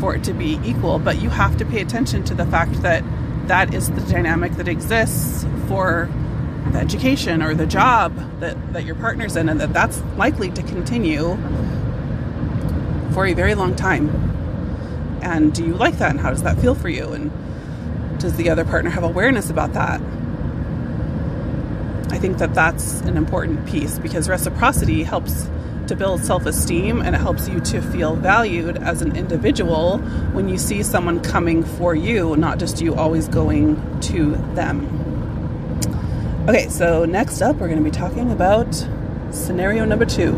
for 0.00 0.14
it 0.14 0.22
to 0.24 0.34
be 0.34 0.60
equal, 0.62 0.98
but 0.98 1.22
you 1.22 1.30
have 1.30 1.56
to 1.56 1.64
pay 1.64 1.80
attention 1.80 2.24
to 2.24 2.34
the 2.34 2.44
fact 2.44 2.82
that 2.82 3.02
that 3.48 3.72
is 3.72 3.90
the 3.90 4.02
dynamic 4.02 4.52
that 4.56 4.68
exists 4.68 5.46
for 5.66 6.10
the 6.72 6.78
education 6.78 7.42
or 7.42 7.54
the 7.54 7.66
job 7.66 8.14
that, 8.40 8.72
that 8.72 8.84
your 8.84 8.94
partner's 8.94 9.36
in, 9.36 9.48
and 9.48 9.60
that 9.60 9.72
that's 9.72 10.00
likely 10.16 10.50
to 10.50 10.62
continue 10.62 11.36
for 13.12 13.26
a 13.26 13.32
very 13.32 13.54
long 13.54 13.74
time. 13.74 14.08
And 15.22 15.52
do 15.52 15.64
you 15.64 15.74
like 15.74 15.98
that? 15.98 16.10
And 16.10 16.20
how 16.20 16.30
does 16.30 16.42
that 16.42 16.58
feel 16.58 16.74
for 16.74 16.88
you? 16.88 17.12
And 17.12 17.30
does 18.18 18.36
the 18.36 18.50
other 18.50 18.64
partner 18.64 18.90
have 18.90 19.04
awareness 19.04 19.50
about 19.50 19.72
that? 19.72 20.00
I 22.10 22.18
think 22.18 22.38
that 22.38 22.54
that's 22.54 23.00
an 23.02 23.16
important 23.16 23.66
piece 23.66 23.98
because 23.98 24.28
reciprocity 24.28 25.02
helps 25.02 25.48
to 25.88 25.96
build 25.96 26.24
self 26.24 26.46
esteem 26.46 27.00
and 27.00 27.14
it 27.14 27.18
helps 27.18 27.48
you 27.48 27.60
to 27.60 27.80
feel 27.80 28.16
valued 28.16 28.76
as 28.78 29.02
an 29.02 29.16
individual 29.16 29.98
when 30.32 30.48
you 30.48 30.58
see 30.58 30.82
someone 30.82 31.20
coming 31.20 31.62
for 31.62 31.94
you, 31.94 32.36
not 32.36 32.58
just 32.58 32.80
you 32.80 32.94
always 32.94 33.28
going 33.28 34.00
to 34.00 34.32
them. 34.54 35.15
Okay, 36.48 36.68
so 36.68 37.04
next 37.04 37.42
up, 37.42 37.56
we're 37.56 37.66
going 37.66 37.82
to 37.82 37.84
be 37.84 37.90
talking 37.90 38.30
about 38.30 38.72
scenario 39.32 39.84
number 39.84 40.04
two. 40.04 40.30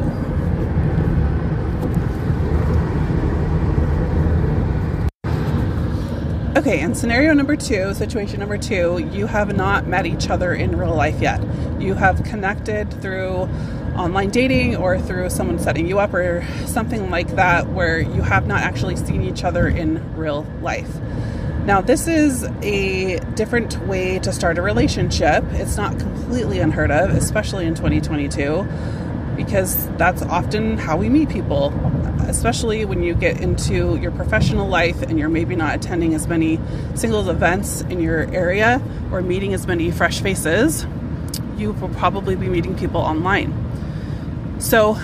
Okay, 6.57 6.81
and 6.81 6.97
scenario 6.97 7.35
number 7.35 7.57
two, 7.57 7.93
situation 7.93 8.41
number 8.41 8.57
two, 8.57 9.07
you 9.13 9.27
have 9.27 9.55
not 9.55 9.87
met 9.87 10.07
each 10.07 10.31
other 10.31 10.55
in 10.55 10.79
real 10.79 10.95
life 10.95 11.21
yet. 11.21 11.43
You 11.79 11.93
have 11.93 12.25
connected 12.25 12.91
through 13.03 13.47
online 13.95 14.31
dating 14.31 14.77
or 14.77 14.99
through 14.99 15.29
someone 15.29 15.59
setting 15.59 15.87
you 15.87 15.99
up 15.99 16.15
or 16.15 16.43
something 16.65 17.11
like 17.11 17.37
that 17.37 17.69
where 17.69 18.01
you 18.01 18.23
have 18.23 18.47
not 18.47 18.63
actually 18.63 18.97
seen 18.97 19.21
each 19.21 19.45
other 19.45 19.69
in 19.69 20.17
real 20.17 20.47
life. 20.63 20.89
Now, 21.69 21.83
this 21.83 22.09
is 22.09 22.45
a 22.63 23.19
different 23.35 23.79
way 23.87 24.19
to 24.21 24.33
start 24.33 24.57
a 24.57 24.63
relationship. 24.63 25.45
It's 25.51 25.77
not 25.77 25.99
completely 25.99 26.61
unheard 26.61 26.91
of, 26.91 27.11
especially 27.11 27.67
in 27.67 27.75
2022, 27.75 28.67
because 29.37 29.87
that's 29.99 30.23
often 30.23 30.79
how 30.79 30.97
we 30.97 31.11
meet 31.11 31.29
people, 31.29 31.75
especially 32.21 32.87
when 32.87 33.03
you 33.03 33.15
get 33.15 33.43
into 33.43 33.97
your 33.97 34.11
professional 34.13 34.67
life 34.67 35.03
and 35.03 35.19
you're 35.19 35.29
maybe 35.29 35.57
not 35.57 35.75
attending 35.75 36.15
as 36.15 36.27
many 36.27 36.59
singles 36.95 37.29
events 37.29 37.83
in 37.83 38.01
your 38.01 38.21
area 38.33 38.81
or 39.13 39.21
meeting 39.21 39.53
as 39.53 39.67
many 39.67 39.91
fresh 39.91 40.23
faces. 40.23 40.87
You 41.59 41.73
will 41.73 41.91
probably 41.91 42.35
be 42.35 42.49
meeting 42.49 42.79
people 42.79 43.03
online. 43.03 43.53
So, 44.59 44.97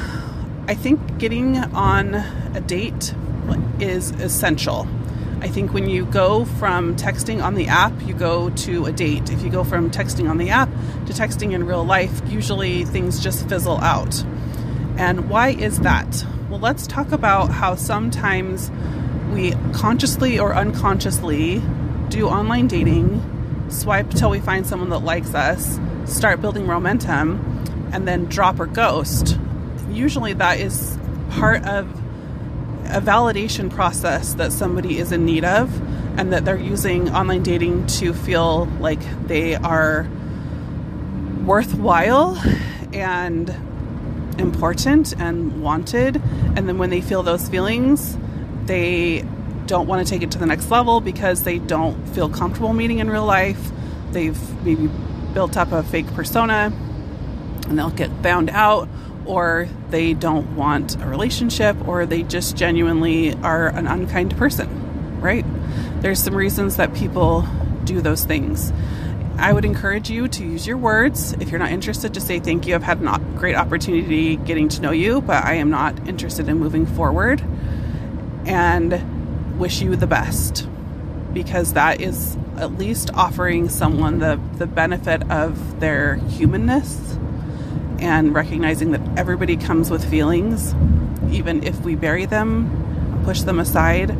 I 0.66 0.74
think 0.74 1.18
getting 1.18 1.58
on 1.58 2.14
a 2.14 2.62
date 2.62 3.12
is 3.80 4.12
essential. 4.12 4.88
I 5.44 5.48
think 5.48 5.74
when 5.74 5.90
you 5.90 6.06
go 6.06 6.46
from 6.46 6.96
texting 6.96 7.44
on 7.44 7.54
the 7.54 7.66
app, 7.66 7.92
you 8.06 8.14
go 8.14 8.48
to 8.48 8.86
a 8.86 8.92
date. 8.92 9.28
If 9.28 9.42
you 9.42 9.50
go 9.50 9.62
from 9.62 9.90
texting 9.90 10.28
on 10.30 10.38
the 10.38 10.48
app 10.48 10.70
to 11.04 11.12
texting 11.12 11.52
in 11.52 11.66
real 11.66 11.84
life, 11.84 12.22
usually 12.26 12.86
things 12.86 13.22
just 13.22 13.46
fizzle 13.46 13.76
out. 13.76 14.24
And 14.96 15.28
why 15.28 15.50
is 15.50 15.80
that? 15.80 16.24
Well, 16.48 16.60
let's 16.60 16.86
talk 16.86 17.12
about 17.12 17.50
how 17.50 17.74
sometimes 17.74 18.70
we 19.34 19.52
consciously 19.74 20.38
or 20.38 20.54
unconsciously 20.54 21.60
do 22.08 22.26
online 22.26 22.66
dating, 22.66 23.68
swipe 23.68 24.08
till 24.12 24.30
we 24.30 24.40
find 24.40 24.66
someone 24.66 24.88
that 24.88 25.00
likes 25.00 25.34
us, 25.34 25.78
start 26.06 26.40
building 26.40 26.64
momentum, 26.66 27.90
and 27.92 28.08
then 28.08 28.24
drop 28.24 28.58
or 28.58 28.64
ghost. 28.66 29.38
Usually 29.90 30.32
that 30.32 30.58
is 30.58 30.96
part 31.28 31.66
of 31.66 31.86
a 32.86 33.00
validation 33.00 33.70
process 33.70 34.34
that 34.34 34.52
somebody 34.52 34.98
is 34.98 35.12
in 35.12 35.24
need 35.24 35.44
of 35.44 35.70
and 36.18 36.32
that 36.32 36.44
they're 36.44 36.56
using 36.56 37.10
online 37.10 37.42
dating 37.42 37.86
to 37.86 38.12
feel 38.14 38.66
like 38.80 39.00
they 39.26 39.54
are 39.56 40.08
worthwhile 41.44 42.40
and 42.92 43.50
important 44.38 45.12
and 45.18 45.62
wanted. 45.62 46.16
And 46.56 46.68
then 46.68 46.78
when 46.78 46.90
they 46.90 47.00
feel 47.00 47.22
those 47.22 47.48
feelings, 47.48 48.16
they 48.66 49.24
don't 49.66 49.86
want 49.86 50.06
to 50.06 50.10
take 50.10 50.22
it 50.22 50.30
to 50.32 50.38
the 50.38 50.46
next 50.46 50.70
level 50.70 51.00
because 51.00 51.42
they 51.42 51.58
don't 51.58 52.08
feel 52.10 52.28
comfortable 52.28 52.72
meeting 52.72 52.98
in 52.98 53.10
real 53.10 53.24
life. 53.24 53.72
They've 54.12 54.64
maybe 54.64 54.88
built 55.32 55.56
up 55.56 55.72
a 55.72 55.82
fake 55.82 56.06
persona 56.14 56.72
and 57.66 57.78
they'll 57.78 57.90
get 57.90 58.10
found 58.22 58.50
out 58.50 58.88
or 59.26 59.68
they 59.90 60.14
don't 60.14 60.56
want 60.56 61.00
a 61.02 61.06
relationship, 61.06 61.76
or 61.88 62.06
they 62.06 62.22
just 62.22 62.56
genuinely 62.56 63.34
are 63.42 63.68
an 63.68 63.86
unkind 63.86 64.36
person, 64.36 65.20
right? 65.20 65.44
There's 66.00 66.22
some 66.22 66.34
reasons 66.34 66.76
that 66.76 66.94
people 66.94 67.46
do 67.84 68.00
those 68.00 68.24
things. 68.24 68.72
I 69.36 69.52
would 69.52 69.64
encourage 69.64 70.10
you 70.10 70.28
to 70.28 70.44
use 70.44 70.66
your 70.66 70.76
words. 70.76 71.32
If 71.40 71.50
you're 71.50 71.58
not 71.58 71.72
interested, 71.72 72.14
to 72.14 72.20
say 72.20 72.38
thank 72.38 72.66
you. 72.66 72.74
I've 72.74 72.82
had 72.82 73.02
a 73.02 73.18
great 73.36 73.56
opportunity 73.56 74.36
getting 74.36 74.68
to 74.70 74.80
know 74.80 74.92
you, 74.92 75.20
but 75.20 75.44
I 75.44 75.54
am 75.54 75.70
not 75.70 76.08
interested 76.08 76.48
in 76.48 76.58
moving 76.58 76.86
forward. 76.86 77.42
And 78.46 79.58
wish 79.58 79.80
you 79.80 79.96
the 79.96 80.06
best 80.06 80.68
because 81.32 81.72
that 81.72 82.00
is 82.00 82.36
at 82.56 82.78
least 82.78 83.10
offering 83.14 83.68
someone 83.68 84.20
the, 84.20 84.40
the 84.56 84.66
benefit 84.66 85.28
of 85.30 85.80
their 85.80 86.14
humanness 86.14 87.18
and 87.98 88.34
recognizing 88.34 88.92
that 88.92 89.00
everybody 89.18 89.56
comes 89.56 89.90
with 89.90 90.08
feelings, 90.08 90.74
even 91.30 91.62
if 91.62 91.80
we 91.80 91.94
bury 91.94 92.26
them, 92.26 93.22
push 93.24 93.42
them 93.42 93.58
aside. 93.58 94.10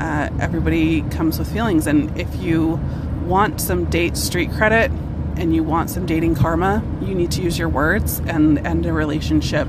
Uh, 0.00 0.30
everybody 0.40 1.02
comes 1.02 1.38
with 1.38 1.52
feelings, 1.52 1.86
and 1.86 2.18
if 2.18 2.34
you 2.36 2.80
want 3.24 3.60
some 3.60 3.84
date 3.86 4.16
street 4.16 4.50
credit 4.52 4.90
and 5.36 5.54
you 5.54 5.62
want 5.62 5.90
some 5.90 6.06
dating 6.06 6.34
karma, 6.34 6.82
you 7.00 7.14
need 7.14 7.30
to 7.30 7.42
use 7.42 7.58
your 7.58 7.68
words 7.68 8.20
and 8.26 8.58
end 8.66 8.86
a 8.86 8.92
relationship 8.92 9.68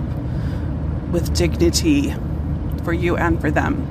with 1.12 1.34
dignity 1.36 2.14
for 2.84 2.94
you 2.94 3.16
and 3.16 3.40
for 3.40 3.52
them. 3.52 3.90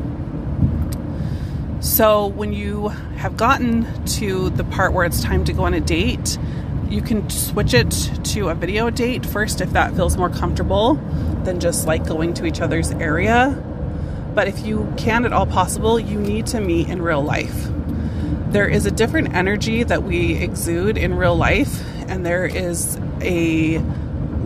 So, 1.81 2.27
when 2.29 2.53
you 2.53 2.89
have 3.17 3.37
gotten 3.37 4.05
to 4.19 4.51
the 4.51 4.65
part 4.65 4.93
where 4.93 5.05
it's 5.05 5.23
time 5.23 5.45
to 5.47 5.53
go 5.53 5.65
on 5.65 5.75
a 5.75 5.81
date, 5.81 6.39
you 6.93 7.01
can 7.01 7.29
switch 7.31 7.73
it 7.73 7.91
to 8.23 8.51
a 8.51 8.55
video 8.55 8.91
date 8.91 9.25
first 9.25 9.63
if 9.63 9.73
that 9.73 9.95
feels 9.95 10.19
more 10.19 10.29
comfortable 10.29 10.95
than 11.45 11.59
just 11.59 11.87
like 11.87 12.07
going 12.07 12.35
to 12.35 12.45
each 12.45 12.61
other's 12.61 12.91
area. 12.93 13.51
But 14.35 14.47
if 14.47 14.65
you 14.65 14.93
can 14.99 15.25
at 15.25 15.33
all 15.33 15.47
possible, 15.47 15.99
you 15.99 16.19
need 16.19 16.47
to 16.49 16.61
meet 16.61 16.89
in 16.89 17.01
real 17.01 17.23
life. 17.23 17.69
There 18.49 18.69
is 18.69 18.85
a 18.85 18.91
different 18.91 19.35
energy 19.35 19.83
that 19.85 20.03
we 20.03 20.35
exude 20.35 20.99
in 20.99 21.15
real 21.15 21.35
life, 21.35 21.83
and 22.09 22.25
there 22.27 22.45
is 22.45 22.99
a 23.23 23.79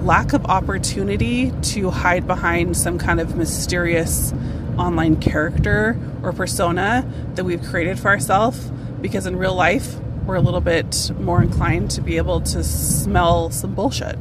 lack 0.02 0.32
of 0.32 0.46
opportunity 0.46 1.50
to 1.62 1.90
hide 1.90 2.28
behind 2.28 2.76
some 2.76 2.98
kind 2.98 3.18
of 3.18 3.36
mysterious 3.36 4.32
online 4.78 5.16
character 5.16 5.98
or 6.22 6.32
persona 6.32 7.04
that 7.34 7.44
we've 7.44 7.62
created 7.62 7.98
for 7.98 8.08
ourselves 8.08 8.70
because 9.00 9.26
in 9.26 9.36
real 9.36 9.54
life 9.54 9.96
we're 10.26 10.35
a 10.35 10.40
little 10.40 10.61
bit 10.61 11.12
more 11.18 11.42
inclined 11.42 11.90
to 11.92 12.00
be 12.00 12.16
able 12.16 12.40
to 12.40 12.64
smell 12.64 13.50
some 13.50 13.75
bullshit 13.75 14.18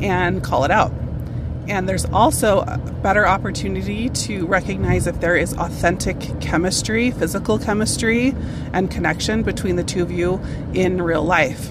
and 0.00 0.42
call 0.42 0.64
it 0.64 0.70
out. 0.70 0.92
And 1.68 1.88
there's 1.88 2.04
also 2.06 2.60
a 2.60 2.78
better 3.02 3.26
opportunity 3.26 4.08
to 4.08 4.46
recognize 4.46 5.06
if 5.06 5.20
there 5.20 5.36
is 5.36 5.52
authentic 5.54 6.40
chemistry, 6.40 7.10
physical 7.10 7.58
chemistry, 7.58 8.34
and 8.72 8.90
connection 8.90 9.42
between 9.42 9.76
the 9.76 9.84
two 9.84 10.02
of 10.02 10.10
you 10.10 10.40
in 10.74 11.02
real 11.02 11.22
life. 11.22 11.70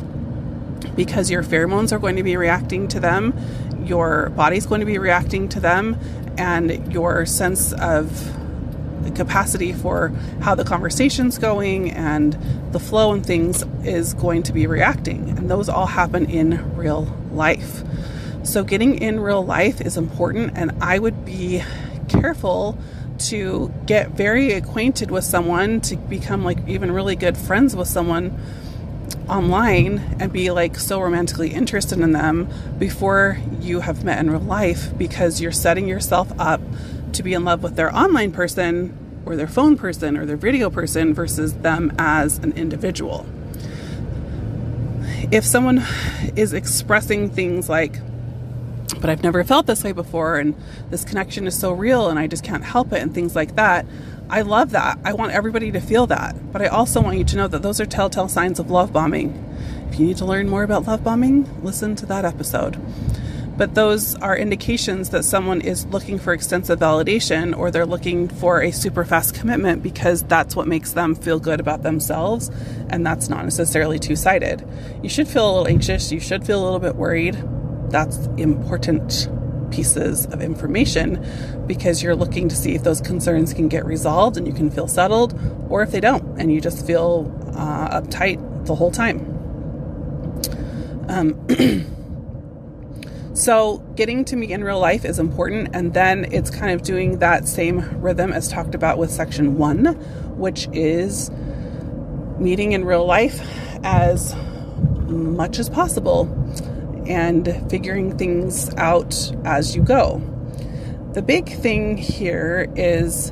Because 0.96 1.30
your 1.30 1.44
pheromones 1.44 1.92
are 1.92 2.00
going 2.00 2.16
to 2.16 2.24
be 2.24 2.38
reacting 2.38 2.88
to 2.90 3.00
them, 3.00 3.38
your 3.86 4.30
body's 4.30 4.66
going 4.66 4.80
to 4.80 4.86
be 4.86 4.98
reacting 4.98 5.50
to 5.50 5.60
them, 5.60 5.98
and 6.38 6.94
your 6.94 7.26
sense 7.26 7.74
of 7.74 8.39
the 9.04 9.12
capacity 9.12 9.74
for 9.74 10.10
how 10.42 10.56
the 10.56 10.64
conversation's 10.64 11.38
going 11.38 11.92
and 11.92 12.38
the 12.72 12.80
flow 12.80 13.14
and 13.14 13.26
things 13.26 13.64
is 13.84 14.14
going 14.14 14.44
to 14.44 14.54
be 14.54 14.68
reacting. 14.68 15.30
And 15.38 15.50
those 15.50 15.70
all 15.70 15.86
happen 15.86 16.30
in 16.30 16.76
real 16.76 17.06
life. 17.32 17.84
So, 18.44 18.64
getting 18.64 19.02
in 19.02 19.20
real 19.20 19.46
life 19.46 19.82
is 19.82 19.98
important, 19.98 20.54
and 20.56 20.72
I 20.82 20.98
would 20.98 21.26
be 21.26 21.62
careful 22.08 22.78
to 23.20 23.74
get 23.86 24.12
very 24.12 24.54
acquainted 24.54 25.12
with 25.12 25.26
someone, 25.26 25.82
to 25.82 25.98
become 25.98 26.44
like 26.44 26.58
even 26.68 26.92
really 26.92 27.16
good 27.16 27.38
friends 27.38 27.76
with 27.76 27.88
someone 27.88 28.40
online 29.28 30.00
and 30.20 30.32
be 30.34 30.52
like 30.52 30.78
so 30.78 31.00
romantically 31.00 31.54
interested 31.54 32.00
in 32.00 32.12
them 32.12 32.50
before 32.78 33.38
you 33.60 33.82
have 33.82 34.04
met 34.04 34.20
in 34.20 34.32
real 34.32 34.40
life 34.40 34.98
because 34.98 35.40
you're 35.40 35.52
setting 35.52 35.88
yourself 35.88 36.32
up 36.40 36.62
to 37.14 37.24
be 37.24 37.34
in 37.34 37.44
love 37.44 37.64
with 37.64 37.76
their 37.76 37.96
online 37.96 38.32
person 38.32 38.98
or 39.26 39.36
their 39.36 39.48
phone 39.48 39.78
person 39.78 40.18
or 40.18 40.26
their 40.26 40.38
video 40.38 40.70
person 40.70 41.14
versus 41.14 41.54
them 41.56 41.94
as 41.98 42.38
an 42.40 42.54
individual. 42.54 43.26
If 45.32 45.46
someone 45.46 45.84
is 46.36 46.54
expressing 46.54 47.30
things 47.30 47.70
like, 47.70 48.00
but 49.00 49.10
I've 49.10 49.24
never 49.24 49.44
felt 49.44 49.68
this 49.68 49.84
way 49.84 49.92
before, 49.92 50.38
and 50.38 50.56
this 50.90 51.06
connection 51.06 51.46
is 51.46 51.58
so 51.58 51.72
real, 51.72 52.10
and 52.10 52.18
I 52.18 52.28
just 52.28 52.44
can't 52.44 52.64
help 52.64 52.92
it, 52.92 53.02
and 53.02 53.14
things 53.14 53.36
like 53.36 53.56
that, 53.56 53.86
I 54.30 54.42
love 54.42 54.72
that. 54.72 55.00
I 55.04 55.14
want 55.14 55.32
everybody 55.32 55.72
to 55.72 55.80
feel 55.80 56.08
that. 56.08 56.52
But 56.52 56.62
I 56.62 56.68
also 56.68 57.02
want 57.02 57.18
you 57.18 57.24
to 57.26 57.38
know 57.38 57.48
that 57.48 57.62
those 57.62 57.80
are 57.80 57.86
telltale 57.86 58.28
signs 58.28 58.60
of 58.60 58.72
love 58.72 58.92
bombing. 58.92 59.34
If 59.90 60.00
you 60.00 60.06
need 60.06 60.18
to 60.18 60.26
learn 60.26 60.50
more 60.50 60.64
about 60.64 60.86
love 60.86 61.04
bombing, 61.04 61.64
listen 61.64 61.96
to 61.98 62.06
that 62.08 62.26
episode. 62.26 62.78
But 63.60 63.76
those 63.76 64.16
are 64.16 64.38
indications 64.38 65.10
that 65.10 65.26
someone 65.26 65.60
is 65.60 65.86
looking 65.88 66.18
for 66.18 66.32
extensive 66.32 66.80
validation 66.80 67.56
or 67.56 67.72
they're 67.72 67.86
looking 67.86 68.30
for 68.30 68.62
a 68.62 68.72
super 68.72 69.04
fast 69.04 69.36
commitment 69.36 69.84
because 69.84 70.24
that's 70.24 70.56
what 70.56 70.66
makes 70.66 70.94
them 70.94 71.14
feel 71.14 71.42
good 71.42 71.60
about 71.60 71.84
themselves. 71.84 72.50
And 72.90 73.06
that's 73.06 73.28
not 73.28 73.44
necessarily 73.44 74.00
two 74.00 74.16
sided. 74.16 74.66
You 75.04 75.10
should 75.10 75.28
feel 75.28 75.46
a 75.46 75.52
little 75.52 75.68
anxious, 75.68 76.10
you 76.10 76.22
should 76.22 76.46
feel 76.46 76.64
a 76.64 76.64
little 76.64 76.80
bit 76.80 76.96
worried. 76.96 77.38
That's 77.90 78.28
important 78.38 79.28
pieces 79.72 80.26
of 80.28 80.42
information 80.42 81.22
because 81.68 82.02
you're 82.02 82.16
looking 82.16 82.48
to 82.48 82.56
see 82.56 82.76
if 82.76 82.84
those 82.84 83.02
concerns 83.02 83.54
can 83.54 83.68
get 83.68 83.86
resolved 83.86 84.38
and 84.38 84.48
you 84.48 84.54
can 84.54 84.72
feel 84.72 84.88
settled, 84.88 85.38
or 85.68 85.84
if 85.84 85.92
they 85.92 86.00
don't 86.00 86.40
and 86.40 86.50
you 86.50 86.62
just 86.62 86.88
feel 86.88 87.30
uh, 87.58 88.00
uptight 88.00 88.66
the 88.66 88.76
whole 88.76 88.90
time. 88.90 89.20
Um, 91.10 91.39
so, 93.40 93.78
getting 93.96 94.26
to 94.26 94.36
meet 94.36 94.52
in 94.52 94.66
real 94.66 94.82
life 94.82 95.06
is 95.06 95.18
important, 95.18 95.70
and 95.74 95.94
then 95.94 96.26
it's 96.34 96.50
kind 96.50 96.74
of 96.74 96.82
doing 96.82 97.20
that 97.20 97.48
same 97.48 97.80
rhythm 98.02 98.34
as 98.34 98.50
talked 98.50 98.76
about 98.76 98.98
with 98.98 99.10
section 99.10 99.58
one, 99.58 99.86
which 100.38 100.68
is 100.74 101.32
meeting 102.38 102.74
in 102.74 102.84
real 102.84 103.06
life 103.06 103.40
as 103.82 104.36
much 105.08 105.58
as 105.58 105.70
possible 105.70 106.24
and 107.08 107.48
figuring 107.70 108.18
things 108.18 108.74
out 108.76 109.32
as 109.46 109.74
you 109.74 109.84
go. 109.84 110.22
The 111.14 111.22
big 111.22 111.48
thing 111.50 111.96
here 111.96 112.70
is 112.76 113.32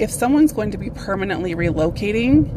if 0.00 0.10
someone's 0.10 0.52
going 0.52 0.72
to 0.72 0.78
be 0.78 0.90
permanently 0.90 1.54
relocating 1.54 2.52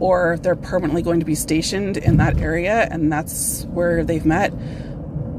or 0.00 0.36
they're 0.42 0.56
permanently 0.56 1.02
going 1.02 1.20
to 1.20 1.26
be 1.26 1.36
stationed 1.36 1.96
in 1.96 2.16
that 2.16 2.38
area 2.38 2.88
and 2.90 3.12
that's 3.12 3.66
where 3.66 4.02
they've 4.02 4.26
met, 4.26 4.52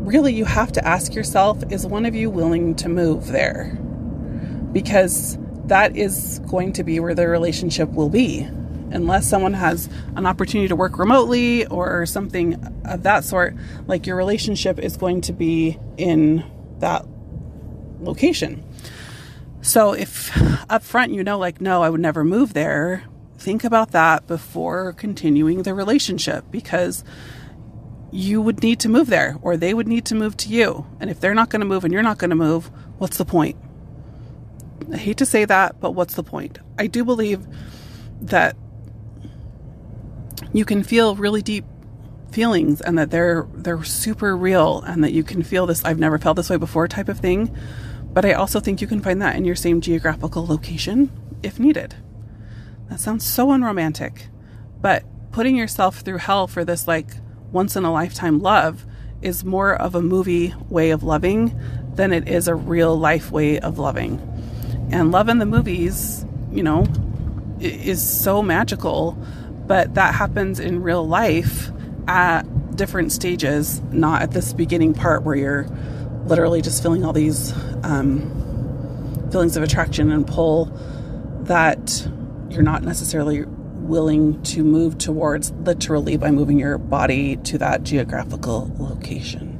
really 0.08 0.34
you 0.34 0.46
have 0.46 0.72
to 0.72 0.88
ask 0.88 1.14
yourself 1.14 1.62
is 1.70 1.86
one 1.86 2.06
of 2.06 2.16
you 2.16 2.30
willing 2.30 2.74
to 2.76 2.88
move 2.88 3.28
there? 3.28 3.78
Because 4.72 5.38
that 5.66 5.98
is 5.98 6.40
going 6.48 6.72
to 6.74 6.84
be 6.84 7.00
where 7.02 7.14
the 7.14 7.28
relationship 7.28 7.90
will 7.90 8.08
be 8.08 8.48
unless 8.90 9.28
someone 9.28 9.54
has 9.54 9.90
an 10.16 10.26
opportunity 10.26 10.70
to 10.70 10.78
work 10.78 10.98
remotely 10.98 11.66
or 11.68 12.06
something 12.06 12.54
of 12.86 13.04
that 13.04 13.26
sort, 13.26 13.54
like 13.86 14.08
your 14.08 14.16
relationship 14.16 14.80
is 14.80 14.96
going 14.96 15.20
to 15.20 15.34
be 15.34 15.78
in 15.98 16.42
that 16.80 17.06
location. 18.00 18.64
So 19.62 19.92
if 19.92 20.32
up 20.72 20.84
front 20.84 21.12
you 21.12 21.22
know, 21.22 21.38
like, 21.38 21.60
no, 21.60 21.84
I 21.84 21.90
would 21.90 22.00
never 22.00 22.24
move 22.24 22.54
there, 22.54 23.04
think 23.38 23.66
about 23.66 23.92
that 23.92 24.26
before 24.26 24.94
continuing 24.94 25.64
the 25.64 25.74
relationship 25.74 26.46
because 26.50 27.04
you 28.12 28.42
would 28.42 28.64
need 28.64 28.80
to 28.80 28.90
move 28.90 29.08
there 29.08 29.38
or 29.42 29.58
they 29.58 29.74
would 29.74 29.88
need 29.88 30.06
to 30.06 30.16
move 30.16 30.38
to 30.38 30.50
you. 30.50 30.86
And 31.00 31.10
if 31.10 31.20
they're 31.20 31.34
not 31.34 31.50
going 31.50 31.60
to 31.60 31.66
move 31.66 31.84
and 31.84 31.94
you're 31.94 32.04
not 32.04 32.18
going 32.18 32.30
to 32.30 32.36
move, 32.36 32.72
what's 32.98 33.18
the 33.18 33.26
point? 33.26 33.58
I 34.92 34.98
hate 34.98 35.18
to 35.18 35.26
say 35.26 35.46
that, 35.46 35.80
but 35.80 35.92
what's 35.92 36.16
the 36.16 36.24
point? 36.24 36.60
I 36.78 36.88
do 36.88 37.04
believe 37.04 37.46
that 38.22 38.56
you 40.54 40.66
can 40.66 40.84
feel 40.84 41.16
really 41.16 41.42
deep 41.42 41.66
feelings 42.32 42.82
and 42.82 42.98
that 42.98 43.10
they're 43.10 43.48
they're 43.54 43.84
super 43.84 44.36
real 44.36 44.82
and 44.82 45.04
that 45.04 45.14
you 45.14 45.24
can 45.24 45.44
feel 45.44 45.66
this 45.66 45.84
I've 45.84 46.00
never 46.00 46.18
felt 46.18 46.38
this 46.38 46.50
way 46.50 46.58
before 46.58 46.88
type 46.88 47.10
of 47.10 47.20
thing. 47.20 47.56
But 48.14 48.26
I 48.26 48.34
also 48.34 48.60
think 48.60 48.82
you 48.82 48.88
can 48.88 49.02
find 49.02 49.22
that 49.22 49.36
in 49.36 49.46
your 49.46 49.56
same 49.56 49.82
geographical 49.82 50.46
location 50.46 51.12
if 51.44 51.60
needed. 51.60 51.96
That 52.90 53.00
sounds 53.00 53.26
so 53.26 53.52
unromantic. 53.52 54.28
But 54.80 55.04
putting 55.32 55.56
yourself 55.56 56.00
through 56.00 56.18
hell 56.18 56.48
for 56.48 56.64
this 56.64 56.88
like 56.88 57.10
once 57.52 57.76
in 57.76 57.84
a 57.84 57.92
lifetime 57.92 58.40
love 58.40 58.86
is 59.22 59.44
more 59.44 59.74
of 59.74 59.96
a 59.96 60.02
movie 60.02 60.54
way 60.70 60.92
of 60.92 61.04
loving 61.04 61.60
than 61.96 62.14
it 62.14 62.28
is 62.28 62.48
a 62.48 62.56
real 62.56 62.98
life 62.98 63.32
way 63.32 63.60
of 63.60 63.80
loving. 63.80 64.22
And 64.92 65.12
love 65.12 65.30
in 65.30 65.40
the 65.40 65.46
movies, 65.46 66.26
you 66.52 66.64
know, 66.64 66.86
is 67.60 68.08
so 68.08 68.42
magical 68.44 69.18
but 69.68 69.96
that 69.96 70.16
happens 70.16 70.60
in 70.60 70.82
real 70.82 71.06
life 71.06 71.70
at 72.08 72.44
different 72.76 73.12
stages, 73.12 73.82
not 73.92 74.22
at 74.22 74.32
this 74.32 74.54
beginning 74.54 74.94
part 74.94 75.24
where 75.24 75.36
you're 75.36 75.68
literally 76.26 76.62
just 76.62 76.82
feeling 76.82 77.04
all 77.04 77.14
these 77.14 77.54
um, 77.84 78.22
feelings 79.30 79.58
of 79.58 79.64
attraction 79.64 80.10
and 80.10 80.26
pull 80.26 80.66
that 81.44 82.08
you're 82.50 82.64
not 82.64 82.82
necessarily 82.82 83.44
willing 83.88 84.42
to 84.44 84.64
move 84.64 84.98
towards 84.98 85.52
literally 85.52 86.18
by 86.18 86.32
moving 86.32 86.60
your 86.60 86.78
body 86.78 87.38
to 87.38 87.58
that 87.58 87.84
geographical 87.84 88.72
location. 88.78 89.54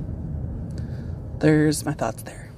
There's 1.40 1.86
my 1.86 1.94
thoughts 1.94 2.24
there. 2.24 2.50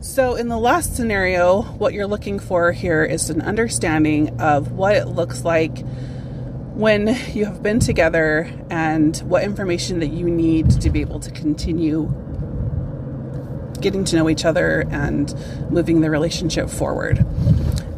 So, 0.00 0.34
in 0.34 0.48
the 0.48 0.58
last 0.58 0.96
scenario, 0.96 1.62
what 1.62 1.92
you're 1.92 2.06
looking 2.06 2.38
for 2.38 2.72
here 2.72 3.04
is 3.04 3.28
an 3.28 3.42
understanding 3.42 4.40
of 4.40 4.72
what 4.72 4.96
it 4.96 5.06
looks 5.06 5.44
like 5.44 5.84
when 6.74 7.08
you 7.34 7.44
have 7.44 7.62
been 7.62 7.80
together 7.80 8.50
and 8.70 9.16
what 9.18 9.44
information 9.44 10.00
that 10.00 10.08
you 10.08 10.24
need 10.30 10.70
to 10.80 10.90
be 10.90 11.02
able 11.02 11.20
to 11.20 11.30
continue 11.30 12.10
getting 13.80 14.04
to 14.04 14.16
know 14.16 14.28
each 14.28 14.44
other 14.44 14.86
and 14.90 15.34
moving 15.70 16.00
the 16.00 16.10
relationship 16.10 16.70
forward. 16.70 17.24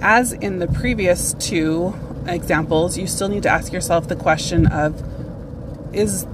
As 0.03 0.33
in 0.33 0.59
the 0.59 0.67
previous 0.67 1.33
two 1.35 1.95
examples, 2.27 2.99
you 2.99 3.07
still 3.07 3.29
need 3.29 3.45
to 3.45 3.49
ask 3.49 3.73
yourself 3.73 4.09
the 4.09 4.17
question 4.17 4.67
of 4.67 5.01
is 5.95 6.27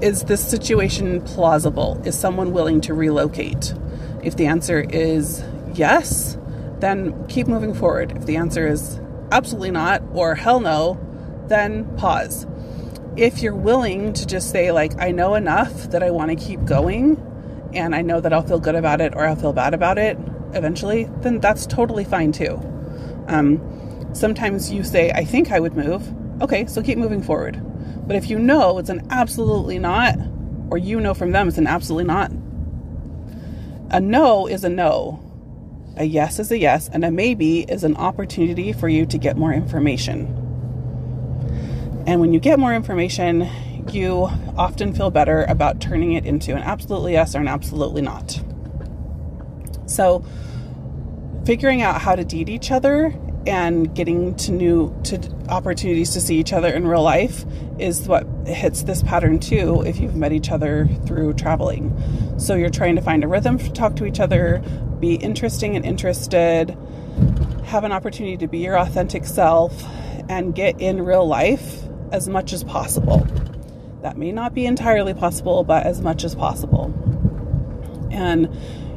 is 0.00 0.22
this 0.24 0.48
situation 0.48 1.20
plausible? 1.20 2.00
Is 2.04 2.16
someone 2.16 2.52
willing 2.52 2.80
to 2.82 2.94
relocate? 2.94 3.74
If 4.22 4.36
the 4.36 4.46
answer 4.46 4.80
is 4.80 5.42
yes, 5.74 6.38
then 6.78 7.26
keep 7.26 7.48
moving 7.48 7.74
forward. 7.74 8.12
If 8.16 8.24
the 8.24 8.36
answer 8.36 8.68
is 8.68 9.00
absolutely 9.32 9.72
not 9.72 10.02
or 10.14 10.36
hell 10.36 10.60
no, 10.60 10.98
then 11.48 11.96
pause. 11.96 12.46
If 13.16 13.42
you're 13.42 13.54
willing 13.54 14.12
to 14.12 14.26
just 14.26 14.50
say, 14.50 14.70
like, 14.70 14.98
I 14.98 15.10
know 15.10 15.34
enough 15.34 15.90
that 15.90 16.04
I 16.04 16.12
want 16.12 16.30
to 16.30 16.36
keep 16.36 16.64
going 16.64 17.20
and 17.74 17.96
I 17.96 18.02
know 18.02 18.20
that 18.20 18.32
I'll 18.32 18.46
feel 18.46 18.60
good 18.60 18.76
about 18.76 19.00
it 19.00 19.14
or 19.16 19.26
I'll 19.26 19.36
feel 19.36 19.52
bad 19.52 19.74
about 19.74 19.98
it 19.98 20.16
eventually, 20.54 21.04
then 21.20 21.40
that's 21.40 21.66
totally 21.66 22.04
fine 22.04 22.32
too. 22.32 22.60
Um, 23.28 23.60
sometimes 24.12 24.72
you 24.72 24.84
say, 24.84 25.10
I 25.12 25.24
think 25.24 25.52
I 25.52 25.60
would 25.60 25.76
move. 25.76 26.12
Okay, 26.42 26.66
so 26.66 26.82
keep 26.82 26.98
moving 26.98 27.22
forward. 27.22 27.60
But 28.06 28.16
if 28.16 28.28
you 28.28 28.38
know 28.38 28.78
it's 28.78 28.90
an 28.90 29.06
absolutely 29.10 29.78
not, 29.78 30.16
or 30.70 30.78
you 30.78 31.00
know 31.00 31.14
from 31.14 31.32
them 31.32 31.48
it's 31.48 31.58
an 31.58 31.66
absolutely 31.66 32.04
not, 32.04 32.32
a 33.90 34.00
no 34.00 34.46
is 34.46 34.64
a 34.64 34.68
no. 34.68 35.20
A 35.96 36.04
yes 36.04 36.38
is 36.38 36.50
a 36.50 36.58
yes, 36.58 36.88
and 36.92 37.04
a 37.04 37.10
maybe 37.10 37.60
is 37.62 37.84
an 37.84 37.96
opportunity 37.96 38.72
for 38.72 38.88
you 38.88 39.04
to 39.06 39.18
get 39.18 39.36
more 39.36 39.52
information. 39.52 40.36
And 42.06 42.20
when 42.20 42.32
you 42.32 42.40
get 42.40 42.58
more 42.58 42.74
information, 42.74 43.48
you 43.92 44.28
often 44.56 44.94
feel 44.94 45.10
better 45.10 45.44
about 45.44 45.80
turning 45.80 46.12
it 46.12 46.24
into 46.24 46.54
an 46.54 46.62
absolutely 46.62 47.12
yes 47.12 47.34
or 47.34 47.38
an 47.38 47.48
absolutely 47.48 48.02
not. 48.02 48.40
So, 49.90 50.24
figuring 51.44 51.82
out 51.82 52.00
how 52.00 52.14
to 52.14 52.24
date 52.24 52.48
each 52.48 52.70
other 52.70 53.12
and 53.46 53.92
getting 53.94 54.36
to 54.36 54.52
new 54.52 54.94
to 55.04 55.18
opportunities 55.48 56.12
to 56.12 56.20
see 56.20 56.38
each 56.38 56.52
other 56.52 56.68
in 56.68 56.86
real 56.86 57.02
life 57.02 57.44
is 57.78 58.06
what 58.06 58.26
hits 58.46 58.84
this 58.84 59.02
pattern 59.02 59.40
too 59.40 59.82
if 59.86 59.98
you've 59.98 60.14
met 60.14 60.32
each 60.32 60.50
other 60.50 60.88
through 61.06 61.32
traveling. 61.34 61.92
So 62.38 62.54
you're 62.54 62.70
trying 62.70 62.96
to 62.96 63.02
find 63.02 63.24
a 63.24 63.28
rhythm 63.28 63.58
to 63.58 63.72
talk 63.72 63.96
to 63.96 64.04
each 64.04 64.20
other, 64.20 64.62
be 65.00 65.14
interesting 65.14 65.74
and 65.74 65.84
interested, 65.84 66.76
have 67.64 67.82
an 67.82 67.92
opportunity 67.92 68.36
to 68.36 68.46
be 68.46 68.58
your 68.58 68.78
authentic 68.78 69.24
self 69.24 69.84
and 70.28 70.54
get 70.54 70.80
in 70.80 71.02
real 71.02 71.26
life 71.26 71.82
as 72.12 72.28
much 72.28 72.52
as 72.52 72.62
possible. 72.62 73.26
That 74.02 74.16
may 74.16 74.30
not 74.30 74.54
be 74.54 74.66
entirely 74.66 75.14
possible, 75.14 75.64
but 75.64 75.84
as 75.84 76.00
much 76.00 76.22
as 76.22 76.34
possible. 76.34 76.94
And 78.10 78.48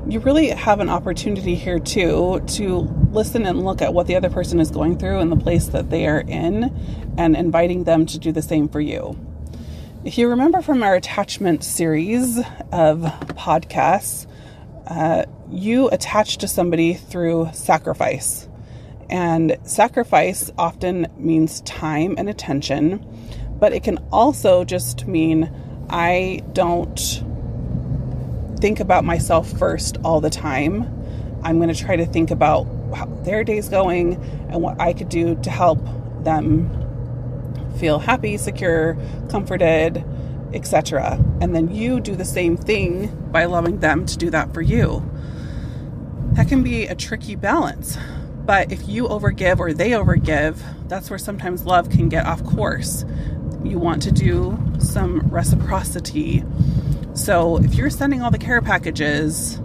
you 0.07 0.19
really 0.19 0.49
have 0.49 0.79
an 0.79 0.89
opportunity 0.89 1.55
here 1.55 1.79
too 1.79 2.41
to 2.45 2.79
listen 3.11 3.45
and 3.45 3.63
look 3.63 3.81
at 3.81 3.93
what 3.93 4.07
the 4.07 4.15
other 4.15 4.29
person 4.29 4.59
is 4.59 4.69
going 4.69 4.97
through 4.97 5.19
and 5.19 5.31
the 5.31 5.37
place 5.37 5.67
that 5.67 5.89
they 5.89 6.07
are 6.07 6.19
in 6.19 7.13
and 7.17 7.35
inviting 7.35 7.85
them 7.85 8.05
to 8.05 8.19
do 8.19 8.31
the 8.31 8.41
same 8.41 8.67
for 8.67 8.81
you. 8.81 9.17
If 10.03 10.17
you 10.17 10.27
remember 10.29 10.61
from 10.61 10.83
our 10.83 10.95
attachment 10.95 11.63
series 11.63 12.37
of 12.71 12.99
podcasts, 13.37 14.27
uh, 14.87 15.23
you 15.49 15.89
attach 15.89 16.37
to 16.39 16.47
somebody 16.47 16.93
through 16.93 17.49
sacrifice. 17.53 18.49
And 19.09 19.57
sacrifice 19.63 20.51
often 20.57 21.07
means 21.17 21.61
time 21.61 22.15
and 22.17 22.27
attention, 22.27 23.05
but 23.59 23.71
it 23.71 23.83
can 23.83 23.99
also 24.11 24.65
just 24.65 25.07
mean 25.07 25.49
I 25.89 26.41
don't 26.51 27.23
think 28.63 28.79
about 28.79 29.03
myself 29.03 29.51
first 29.59 29.97
all 30.05 30.21
the 30.21 30.29
time. 30.29 30.89
I'm 31.43 31.57
going 31.57 31.67
to 31.67 31.75
try 31.75 31.97
to 31.97 32.05
think 32.05 32.31
about 32.31 32.63
how 32.95 33.07
their 33.25 33.43
day's 33.43 33.67
going 33.67 34.13
and 34.47 34.61
what 34.61 34.79
I 34.79 34.93
could 34.93 35.09
do 35.09 35.35
to 35.35 35.49
help 35.49 35.85
them 36.23 36.69
feel 37.77 37.99
happy, 37.99 38.37
secure, 38.37 38.95
comforted, 39.29 40.05
etc. 40.53 41.21
And 41.41 41.53
then 41.53 41.75
you 41.75 41.99
do 41.99 42.15
the 42.15 42.23
same 42.23 42.55
thing 42.55 43.07
by 43.33 43.41
allowing 43.41 43.79
them 43.79 44.05
to 44.05 44.17
do 44.17 44.29
that 44.29 44.53
for 44.53 44.61
you. 44.61 45.03
That 46.31 46.47
can 46.47 46.63
be 46.63 46.87
a 46.87 46.95
tricky 46.95 47.35
balance. 47.35 47.97
But 48.45 48.71
if 48.71 48.87
you 48.87 49.09
overgive 49.09 49.59
or 49.59 49.73
they 49.73 49.89
overgive, 49.89 50.55
that's 50.87 51.09
where 51.09 51.19
sometimes 51.19 51.65
love 51.65 51.89
can 51.89 52.07
get 52.07 52.25
off 52.25 52.41
course. 52.45 53.03
You 53.61 53.77
want 53.77 54.01
to 54.03 54.11
do 54.13 54.57
some 54.79 55.19
reciprocity 55.27 56.45
so 57.13 57.57
if 57.57 57.75
you're 57.75 57.89
sending 57.89 58.21
all 58.21 58.31
the 58.31 58.37
care 58.37 58.61
packages 58.61 59.55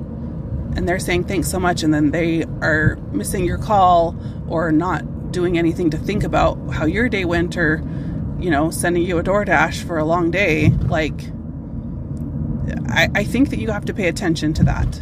and 0.76 0.88
they're 0.88 0.98
saying 0.98 1.24
thanks 1.24 1.50
so 1.50 1.58
much 1.58 1.82
and 1.82 1.92
then 1.92 2.10
they 2.10 2.44
are 2.62 2.96
missing 3.12 3.44
your 3.44 3.58
call 3.58 4.16
or 4.48 4.70
not 4.70 5.32
doing 5.32 5.58
anything 5.58 5.90
to 5.90 5.98
think 5.98 6.24
about 6.24 6.56
how 6.70 6.84
your 6.84 7.08
day 7.08 7.24
went 7.24 7.56
or 7.56 7.82
you 8.38 8.50
know 8.50 8.70
sending 8.70 9.02
you 9.02 9.18
a 9.18 9.22
DoorDash 9.22 9.82
for 9.82 9.98
a 9.98 10.04
long 10.04 10.30
day 10.30 10.68
like 10.86 11.30
I, 12.88 13.08
I 13.14 13.24
think 13.24 13.50
that 13.50 13.58
you 13.58 13.70
have 13.70 13.84
to 13.86 13.94
pay 13.94 14.08
attention 14.08 14.52
to 14.54 14.64
that. 14.64 15.00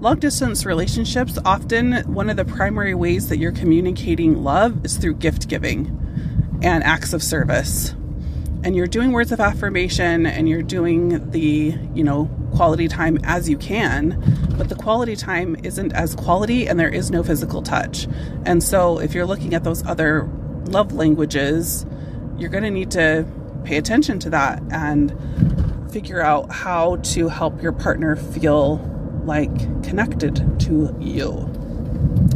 Long 0.00 0.18
distance 0.18 0.66
relationships 0.66 1.38
often 1.44 1.94
one 2.12 2.28
of 2.28 2.36
the 2.36 2.44
primary 2.44 2.94
ways 2.94 3.28
that 3.28 3.38
you're 3.38 3.52
communicating 3.52 4.42
love 4.42 4.84
is 4.84 4.96
through 4.96 5.14
gift 5.14 5.48
giving 5.48 6.58
and 6.62 6.84
acts 6.84 7.12
of 7.12 7.22
service 7.22 7.94
and 8.66 8.74
you're 8.74 8.88
doing 8.88 9.12
words 9.12 9.30
of 9.30 9.38
affirmation 9.38 10.26
and 10.26 10.48
you're 10.48 10.60
doing 10.60 11.30
the, 11.30 11.78
you 11.94 12.02
know, 12.02 12.28
quality 12.52 12.88
time 12.88 13.16
as 13.22 13.48
you 13.48 13.56
can, 13.56 14.20
but 14.58 14.68
the 14.68 14.74
quality 14.74 15.14
time 15.14 15.54
isn't 15.62 15.92
as 15.92 16.16
quality 16.16 16.66
and 16.66 16.76
there 16.80 16.88
is 16.88 17.08
no 17.08 17.22
physical 17.22 17.62
touch. 17.62 18.08
And 18.44 18.60
so 18.64 18.98
if 18.98 19.14
you're 19.14 19.24
looking 19.24 19.54
at 19.54 19.62
those 19.62 19.86
other 19.86 20.28
love 20.64 20.92
languages, 20.92 21.86
you're 22.36 22.50
going 22.50 22.64
to 22.64 22.70
need 22.72 22.90
to 22.90 23.24
pay 23.62 23.76
attention 23.76 24.18
to 24.18 24.30
that 24.30 24.60
and 24.72 25.16
figure 25.92 26.20
out 26.20 26.50
how 26.50 26.96
to 26.96 27.28
help 27.28 27.62
your 27.62 27.70
partner 27.70 28.16
feel 28.16 28.78
like 29.24 29.56
connected 29.84 30.58
to 30.62 30.92
you. 30.98 31.48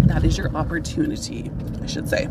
That 0.06 0.22
is 0.22 0.38
your 0.38 0.54
opportunity, 0.56 1.50
I 1.82 1.86
should 1.86 2.08
say 2.08 2.28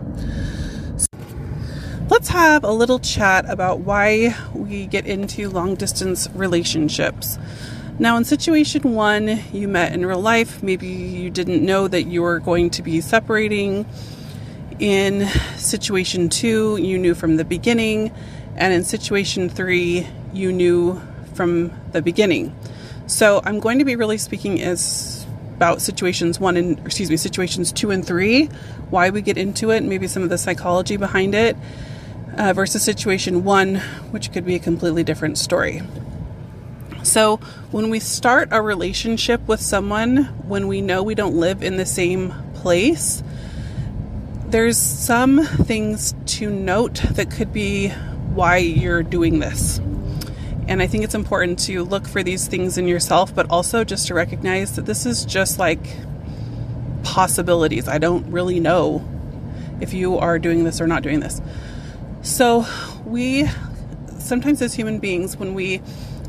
let's 2.19 2.27
have 2.27 2.65
a 2.65 2.71
little 2.71 2.99
chat 2.99 3.49
about 3.49 3.79
why 3.79 4.35
we 4.53 4.85
get 4.85 5.05
into 5.05 5.49
long 5.49 5.73
distance 5.73 6.27
relationships. 6.33 7.39
Now, 7.97 8.17
in 8.17 8.25
situation 8.25 8.93
one, 8.93 9.41
you 9.53 9.69
met 9.69 9.93
in 9.93 10.05
real 10.05 10.19
life. 10.19 10.61
Maybe 10.61 10.87
you 10.87 11.29
didn't 11.29 11.65
know 11.65 11.87
that 11.87 12.03
you 12.03 12.21
were 12.21 12.39
going 12.39 12.71
to 12.71 12.81
be 12.81 12.99
separating. 12.99 13.85
In 14.79 15.27
situation 15.55 16.27
two, 16.27 16.75
you 16.75 16.97
knew 16.97 17.15
from 17.15 17.37
the 17.37 17.45
beginning. 17.45 18.11
And 18.57 18.73
in 18.73 18.83
situation 18.83 19.47
three, 19.47 20.05
you 20.33 20.51
knew 20.51 21.01
from 21.35 21.71
the 21.93 22.01
beginning. 22.01 22.53
So 23.07 23.39
I'm 23.45 23.61
going 23.61 23.79
to 23.79 23.85
be 23.85 23.95
really 23.95 24.17
speaking 24.17 24.61
as 24.61 25.25
about 25.55 25.81
situations 25.81 26.37
one 26.37 26.57
and 26.57 26.79
excuse 26.79 27.09
me 27.09 27.17
situations 27.17 27.73
two 27.73 27.91
and 27.91 28.05
three 28.05 28.45
why 28.91 29.09
we 29.09 29.21
get 29.21 29.37
into 29.37 29.71
it 29.71 29.83
maybe 29.83 30.07
some 30.07 30.23
of 30.23 30.29
the 30.29 30.37
psychology 30.37 30.95
behind 30.95 31.35
it 31.35 31.57
uh, 32.39 32.53
versus 32.53 32.81
situation 32.81 33.43
one, 33.43 33.75
which 34.11 34.31
could 34.31 34.45
be 34.45 34.55
a 34.55 34.59
completely 34.59 35.03
different 35.03 35.37
story. 35.37 35.81
So, 37.03 37.37
when 37.71 37.89
we 37.89 37.99
start 37.99 38.49
a 38.51 38.61
relationship 38.61 39.45
with 39.47 39.61
someone, 39.61 40.25
when 40.47 40.67
we 40.67 40.81
know 40.81 41.03
we 41.03 41.15
don't 41.15 41.35
live 41.35 41.61
in 41.61 41.77
the 41.77 41.85
same 41.85 42.33
place, 42.55 43.23
there's 44.47 44.77
some 44.77 45.43
things 45.43 46.15
to 46.25 46.49
note 46.49 46.95
that 47.11 47.29
could 47.29 47.53
be 47.53 47.89
why 48.33 48.57
you're 48.57 49.03
doing 49.03 49.39
this. 49.39 49.79
And 50.67 50.81
I 50.81 50.87
think 50.87 51.03
it's 51.03 51.15
important 51.15 51.59
to 51.59 51.83
look 51.83 52.07
for 52.07 52.21
these 52.23 52.47
things 52.47 52.77
in 52.77 52.87
yourself, 52.87 53.33
but 53.33 53.49
also 53.49 53.83
just 53.83 54.07
to 54.07 54.13
recognize 54.13 54.75
that 54.75 54.85
this 54.85 55.05
is 55.05 55.25
just 55.25 55.59
like 55.59 55.79
possibilities. 57.03 57.87
I 57.87 57.97
don't 57.97 58.31
really 58.31 58.59
know 58.59 59.07
if 59.81 59.93
you 59.93 60.17
are 60.17 60.37
doing 60.37 60.63
this 60.63 60.79
or 60.79 60.87
not 60.87 61.01
doing 61.01 61.21
this. 61.21 61.41
So, 62.21 62.65
we 63.05 63.47
sometimes 64.17 64.61
as 64.61 64.73
human 64.73 64.99
beings, 64.99 65.37
when 65.37 65.53
we 65.53 65.81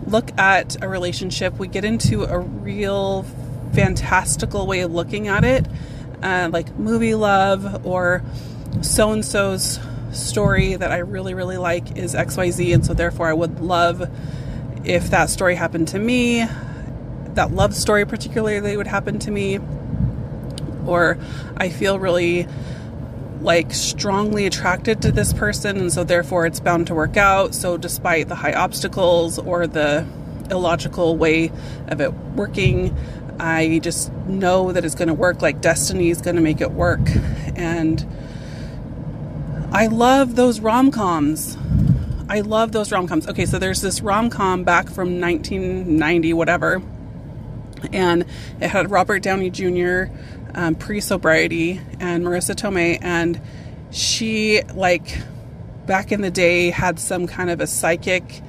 look 0.06 0.30
at 0.38 0.82
a 0.82 0.88
relationship, 0.88 1.58
we 1.58 1.68
get 1.68 1.84
into 1.84 2.24
a 2.24 2.38
real 2.38 3.24
fantastical 3.72 4.66
way 4.66 4.80
of 4.80 4.92
looking 4.92 5.28
at 5.28 5.44
it, 5.44 5.66
uh, 6.22 6.48
like 6.52 6.74
movie 6.76 7.14
love 7.14 7.84
or 7.84 8.22
so 8.82 9.10
and 9.12 9.24
so's 9.24 9.80
story 10.12 10.76
that 10.76 10.90
I 10.92 10.98
really, 10.98 11.34
really 11.34 11.56
like 11.56 11.96
is 11.98 12.14
XYZ, 12.14 12.72
and 12.74 12.86
so 12.86 12.94
therefore 12.94 13.28
I 13.28 13.32
would 13.32 13.60
love 13.60 14.08
if 14.84 15.10
that 15.10 15.28
story 15.28 15.56
happened 15.56 15.88
to 15.88 15.98
me. 15.98 16.46
that 17.34 17.52
love 17.52 17.74
story 17.74 18.04
particularly 18.04 18.76
would 18.76 18.88
happen 18.88 19.18
to 19.20 19.30
me, 19.30 19.60
or 20.86 21.16
I 21.56 21.68
feel 21.68 21.98
really 21.98 22.48
like 23.40 23.72
strongly 23.72 24.46
attracted 24.46 25.00
to 25.02 25.12
this 25.12 25.32
person 25.32 25.78
and 25.78 25.92
so 25.92 26.04
therefore 26.04 26.46
it's 26.46 26.60
bound 26.60 26.86
to 26.88 26.94
work 26.94 27.16
out. 27.16 27.54
So 27.54 27.76
despite 27.76 28.28
the 28.28 28.34
high 28.34 28.52
obstacles 28.52 29.38
or 29.38 29.66
the 29.66 30.06
illogical 30.50 31.16
way 31.16 31.50
of 31.88 32.00
it 32.00 32.12
working, 32.12 32.96
I 33.38 33.80
just 33.82 34.12
know 34.26 34.72
that 34.72 34.84
it's 34.84 34.94
going 34.94 35.08
to 35.08 35.14
work 35.14 35.40
like 35.40 35.60
destiny 35.60 36.10
is 36.10 36.20
going 36.20 36.36
to 36.36 36.42
make 36.42 36.60
it 36.60 36.72
work. 36.72 37.00
And 37.56 38.06
I 39.72 39.86
love 39.86 40.36
those 40.36 40.60
rom-coms. 40.60 41.56
I 42.28 42.40
love 42.40 42.72
those 42.72 42.92
rom-coms. 42.92 43.28
Okay, 43.28 43.46
so 43.46 43.58
there's 43.58 43.80
this 43.80 44.02
rom-com 44.02 44.64
back 44.64 44.86
from 44.88 45.20
1990 45.20 46.32
whatever. 46.34 46.82
And 47.92 48.24
it 48.60 48.68
had 48.68 48.90
Robert 48.90 49.22
Downey 49.22 49.50
Jr 49.50 50.12
um, 50.54 50.74
pre 50.74 51.00
sobriety 51.00 51.80
and 51.98 52.24
Marisa 52.24 52.54
Tomei, 52.54 52.98
and 53.00 53.40
she 53.90 54.62
like 54.74 55.18
back 55.86 56.12
in 56.12 56.20
the 56.20 56.30
day 56.30 56.70
had 56.70 56.98
some 56.98 57.26
kind 57.26 57.50
of 57.50 57.60
a 57.60 57.66
psychic 57.66 58.42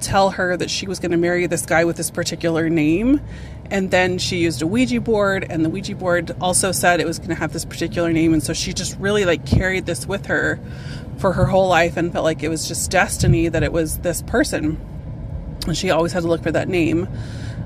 tell 0.00 0.30
her 0.30 0.56
that 0.56 0.70
she 0.70 0.86
was 0.86 0.98
going 0.98 1.10
to 1.10 1.16
marry 1.16 1.46
this 1.46 1.66
guy 1.66 1.84
with 1.84 1.96
this 1.96 2.10
particular 2.10 2.68
name. 2.68 3.20
And 3.70 3.92
then 3.92 4.18
she 4.18 4.38
used 4.38 4.62
a 4.62 4.66
Ouija 4.66 5.00
board, 5.00 5.46
and 5.48 5.64
the 5.64 5.70
Ouija 5.70 5.94
board 5.94 6.34
also 6.40 6.72
said 6.72 6.98
it 6.98 7.06
was 7.06 7.18
going 7.18 7.28
to 7.28 7.36
have 7.36 7.52
this 7.52 7.64
particular 7.64 8.12
name. 8.12 8.32
And 8.32 8.42
so 8.42 8.52
she 8.52 8.72
just 8.72 8.98
really 8.98 9.24
like 9.24 9.46
carried 9.46 9.86
this 9.86 10.06
with 10.06 10.26
her 10.26 10.58
for 11.18 11.34
her 11.34 11.46
whole 11.46 11.68
life 11.68 11.96
and 11.96 12.12
felt 12.12 12.24
like 12.24 12.42
it 12.42 12.48
was 12.48 12.66
just 12.66 12.90
destiny 12.90 13.46
that 13.46 13.62
it 13.62 13.72
was 13.72 13.98
this 13.98 14.22
person. 14.22 14.80
And 15.66 15.76
she 15.76 15.90
always 15.90 16.12
had 16.12 16.22
to 16.22 16.28
look 16.28 16.42
for 16.42 16.50
that 16.50 16.68
name. 16.68 17.06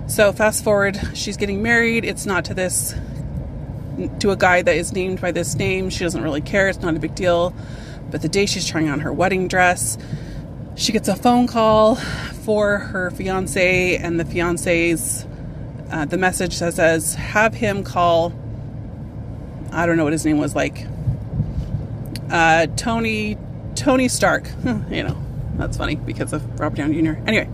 So 0.06 0.32
fast 0.32 0.62
forward, 0.62 1.00
she's 1.14 1.36
getting 1.36 1.62
married. 1.62 2.04
It's 2.04 2.26
not 2.26 2.44
to 2.46 2.54
this 2.54 2.94
to 4.20 4.30
a 4.30 4.36
guy 4.36 4.60
that 4.60 4.76
is 4.76 4.92
named 4.92 5.20
by 5.20 5.32
this 5.32 5.54
name. 5.54 5.88
She 5.88 6.00
doesn't 6.00 6.22
really 6.22 6.40
care, 6.40 6.68
it's 6.68 6.80
not 6.80 6.96
a 6.96 6.98
big 6.98 7.14
deal. 7.14 7.54
But 8.10 8.22
the 8.22 8.28
day 8.28 8.46
she's 8.46 8.66
trying 8.66 8.88
on 8.88 9.00
her 9.00 9.12
wedding 9.12 9.48
dress, 9.48 9.96
she 10.76 10.92
gets 10.92 11.08
a 11.08 11.16
phone 11.16 11.46
call 11.46 11.96
for 11.96 12.78
her 12.78 13.10
fiance, 13.10 13.96
and 13.96 14.20
the 14.20 14.24
fiance's 14.24 15.26
uh, 15.90 16.04
the 16.04 16.18
message 16.18 16.54
says, 16.54 16.76
says, 16.76 17.14
have 17.14 17.54
him 17.54 17.84
call. 17.84 18.32
I 19.72 19.86
don't 19.86 19.96
know 19.96 20.04
what 20.04 20.12
his 20.12 20.24
name 20.24 20.38
was 20.38 20.54
like. 20.54 20.86
Uh, 22.30 22.66
Tony 22.76 23.38
Tony 23.74 24.08
Stark. 24.08 24.48
you 24.90 25.02
know, 25.02 25.16
that's 25.56 25.76
funny 25.76 25.96
because 25.96 26.32
of 26.32 26.60
Robert 26.60 26.76
Downey 26.76 27.00
Jr. 27.00 27.12
Anyway, 27.26 27.48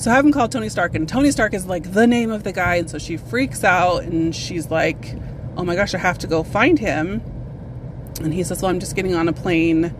so 0.00 0.10
I 0.10 0.14
have 0.14 0.24
him 0.24 0.32
call 0.32 0.48
Tony 0.48 0.68
Stark, 0.68 0.94
and 0.94 1.08
Tony 1.08 1.30
Stark 1.30 1.54
is 1.54 1.66
like 1.66 1.92
the 1.92 2.06
name 2.06 2.30
of 2.30 2.42
the 2.42 2.52
guy, 2.52 2.76
and 2.76 2.88
so 2.88 2.98
she 2.98 3.16
freaks 3.16 3.62
out 3.64 4.02
and 4.02 4.34
she's 4.34 4.70
like, 4.70 5.14
oh 5.56 5.64
my 5.64 5.74
gosh, 5.76 5.94
I 5.94 5.98
have 5.98 6.18
to 6.18 6.26
go 6.26 6.42
find 6.42 6.78
him. 6.78 7.22
And 8.22 8.32
he 8.32 8.42
says, 8.42 8.62
well, 8.62 8.70
I'm 8.70 8.80
just 8.80 8.96
getting 8.96 9.14
on 9.14 9.28
a 9.28 9.32
plane 9.32 9.94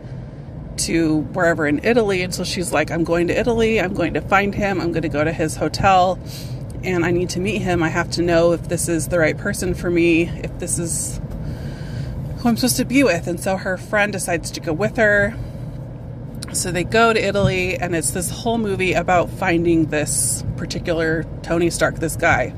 to 0.77 1.19
wherever 1.33 1.67
in 1.67 1.83
Italy. 1.83 2.21
And 2.23 2.33
so 2.33 2.43
she's 2.43 2.71
like, 2.71 2.91
I'm 2.91 3.03
going 3.03 3.27
to 3.27 3.39
Italy. 3.39 3.79
I'm 3.79 3.93
going 3.93 4.13
to 4.15 4.21
find 4.21 4.55
him. 4.55 4.81
I'm 4.81 4.91
going 4.91 5.03
to 5.03 5.09
go 5.09 5.23
to 5.23 5.31
his 5.31 5.55
hotel 5.55 6.19
and 6.83 7.05
I 7.05 7.11
need 7.11 7.29
to 7.31 7.39
meet 7.39 7.61
him. 7.61 7.83
I 7.83 7.89
have 7.89 8.09
to 8.11 8.21
know 8.21 8.53
if 8.53 8.67
this 8.67 8.89
is 8.89 9.09
the 9.09 9.19
right 9.19 9.37
person 9.37 9.73
for 9.73 9.89
me, 9.89 10.23
if 10.23 10.57
this 10.59 10.79
is 10.79 11.21
who 12.39 12.49
I'm 12.49 12.57
supposed 12.57 12.77
to 12.77 12.85
be 12.85 13.03
with. 13.03 13.27
And 13.27 13.39
so 13.39 13.57
her 13.57 13.77
friend 13.77 14.11
decides 14.11 14.49
to 14.51 14.59
go 14.59 14.73
with 14.73 14.97
her. 14.97 15.35
So 16.53 16.69
they 16.69 16.83
go 16.83 17.13
to 17.13 17.19
Italy, 17.19 17.77
and 17.77 17.95
it's 17.95 18.11
this 18.11 18.29
whole 18.29 18.57
movie 18.57 18.91
about 18.93 19.29
finding 19.29 19.85
this 19.85 20.43
particular 20.57 21.25
Tony 21.43 21.69
Stark, 21.69 21.95
this 21.95 22.17
guy. 22.17 22.53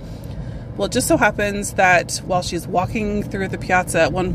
Well, 0.76 0.88
it 0.88 0.92
just 0.92 1.08
so 1.08 1.16
happens 1.16 1.74
that 1.74 2.20
while 2.26 2.42
she's 2.42 2.68
walking 2.68 3.22
through 3.22 3.50
the 3.50 3.60
piazza 3.60 4.10
one 4.10 4.34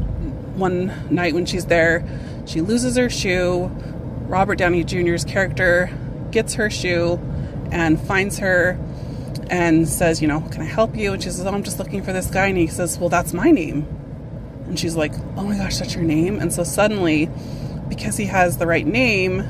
one 0.56 0.92
night 1.12 1.34
when 1.34 1.44
she's 1.44 1.66
there, 1.66 2.04
she 2.46 2.60
loses 2.60 2.96
her 2.96 3.10
shoe. 3.10 3.66
Robert 4.28 4.58
Downey 4.58 4.84
Jr.'s 4.84 5.24
character 5.24 5.90
gets 6.30 6.54
her 6.54 6.70
shoe 6.70 7.18
and 7.72 8.00
finds 8.00 8.38
her 8.38 8.78
and 9.50 9.88
says, 9.88 10.22
you 10.22 10.28
know, 10.28 10.40
can 10.40 10.62
I 10.62 10.66
help 10.66 10.96
you? 10.96 11.12
And 11.12 11.22
she 11.22 11.30
says, 11.30 11.44
oh, 11.44 11.50
I'm 11.50 11.64
just 11.64 11.78
looking 11.78 12.02
for 12.02 12.12
this 12.12 12.26
guy. 12.28 12.46
And 12.46 12.58
he 12.58 12.68
says, 12.68 12.98
well, 12.98 13.08
that's 13.08 13.32
my 13.32 13.50
name. 13.50 13.86
And 14.66 14.78
she's 14.78 14.94
like, 14.94 15.12
oh 15.36 15.44
my 15.44 15.56
gosh, 15.56 15.78
that's 15.78 15.94
your 15.94 16.04
name. 16.04 16.38
And 16.38 16.52
so 16.52 16.62
suddenly, 16.62 17.28
because 17.88 18.16
he 18.16 18.26
has 18.26 18.58
the 18.58 18.66
right 18.66 18.86
name, 18.86 19.40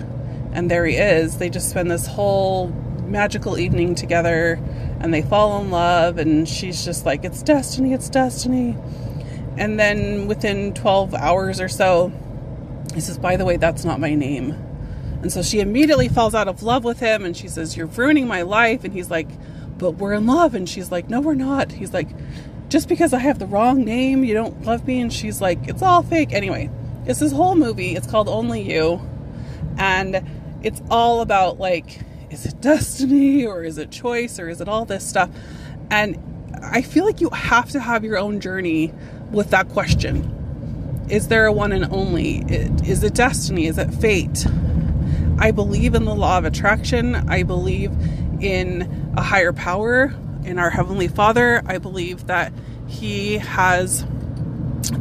and 0.53 0.70
there 0.70 0.87
he 0.87 0.96
is, 0.96 1.38
they 1.38 1.51
just 1.51 1.70
spend 1.70 1.90
this 1.90 2.07
whole 2.07 2.68
magical 3.09 3.59
evening 3.59 3.94
together 3.94 4.61
and 5.01 5.12
they 5.12 5.22
fall 5.22 5.61
in 5.61 5.70
love 5.70 6.18
and 6.18 6.48
she's 6.48 6.85
just 6.85 7.07
like 7.07 7.24
it's 7.24 7.42
destiny 7.42 7.92
it's 7.92 8.09
destiny. 8.09 8.77
And 9.57 9.79
then 9.79 10.29
within 10.29 10.74
12 10.74 11.14
hours 11.14 11.61
or 11.61 11.68
so 11.68 12.12
he 12.94 13.01
says 13.01 13.18
by 13.18 13.37
the 13.37 13.44
way 13.44 13.57
that's 13.57 13.85
not 13.85 14.01
my 14.01 14.14
name. 14.14 14.53
And 15.22 15.33
so 15.33 15.42
she 15.42 15.61
immediately 15.61 16.09
falls 16.09 16.35
out 16.35 16.48
of 16.48 16.62
love 16.62 16.85
with 16.85 17.01
him 17.01 17.24
and 17.24 17.37
she 17.37 17.48
says 17.48 17.77
you're 17.77 17.87
ruining 17.87 18.29
my 18.29 18.42
life. 18.42 18.85
And 18.85 18.92
he's 18.92 19.11
like 19.11 19.29
but 19.79 19.92
we're 19.92 20.12
in 20.12 20.27
love. 20.27 20.55
And 20.55 20.68
she's 20.68 20.92
like 20.92 21.09
no 21.09 21.20
we're 21.20 21.35
not. 21.35 21.72
He's 21.72 21.92
like 21.92 22.09
just 22.68 22.87
because 22.87 23.14
i 23.14 23.18
have 23.18 23.38
the 23.38 23.46
wrong 23.46 23.83
name 23.83 24.24
you 24.24 24.35
don't 24.35 24.64
love 24.64 24.87
me? 24.87 25.01
And 25.01 25.12
she's 25.12 25.40
like 25.40 25.66
it's 25.68 25.83
all 25.83 26.03
fake. 26.03 26.33
Anyway 26.33 26.70
it's 27.09 27.18
this 27.18 27.33
whole 27.33 27.57
movie 27.57 27.97
it's 27.97 28.07
called 28.07 28.29
only 28.29 28.62
you 28.62 29.01
and 29.79 30.23
it's 30.62 30.81
all 30.90 31.21
about 31.21 31.59
like 31.59 32.01
is 32.31 32.44
it 32.44 32.61
destiny 32.61 33.47
or 33.47 33.64
is 33.64 33.79
it 33.79 33.90
choice 33.90 34.38
or 34.38 34.49
is 34.49 34.61
it 34.61 34.68
all 34.68 34.85
this 34.85 35.07
stuff? 35.07 35.31
And 35.90 36.18
I 36.62 36.83
feel 36.83 37.05
like 37.05 37.21
you 37.21 37.31
have 37.31 37.71
to 37.71 37.81
have 37.81 38.05
your 38.05 38.18
own 38.18 38.40
journey 38.40 38.92
with 39.31 39.51
that 39.51 39.68
question. 39.71 41.07
Is 41.09 41.29
there 41.29 41.47
a 41.47 41.53
one 41.53 41.73
and 41.73 41.87
only? 41.90 42.44
Is 42.49 43.03
it 43.03 43.14
destiny? 43.14 43.66
Is 43.66 43.79
it 43.79 43.92
fate? 43.94 44.47
I 45.38 45.53
believe 45.53 45.94
in 45.94 46.05
the 46.05 46.14
law 46.14 46.37
of 46.37 46.44
attraction. 46.44 47.14
I 47.14 47.44
believe 47.44 47.92
in 48.40 49.12
a 49.16 49.23
higher 49.23 49.53
power, 49.53 50.14
in 50.44 50.59
our 50.59 50.68
Heavenly 50.68 51.09
Father. 51.09 51.62
I 51.64 51.79
believe 51.79 52.27
that 52.27 52.53
He 52.87 53.38
has 53.38 54.05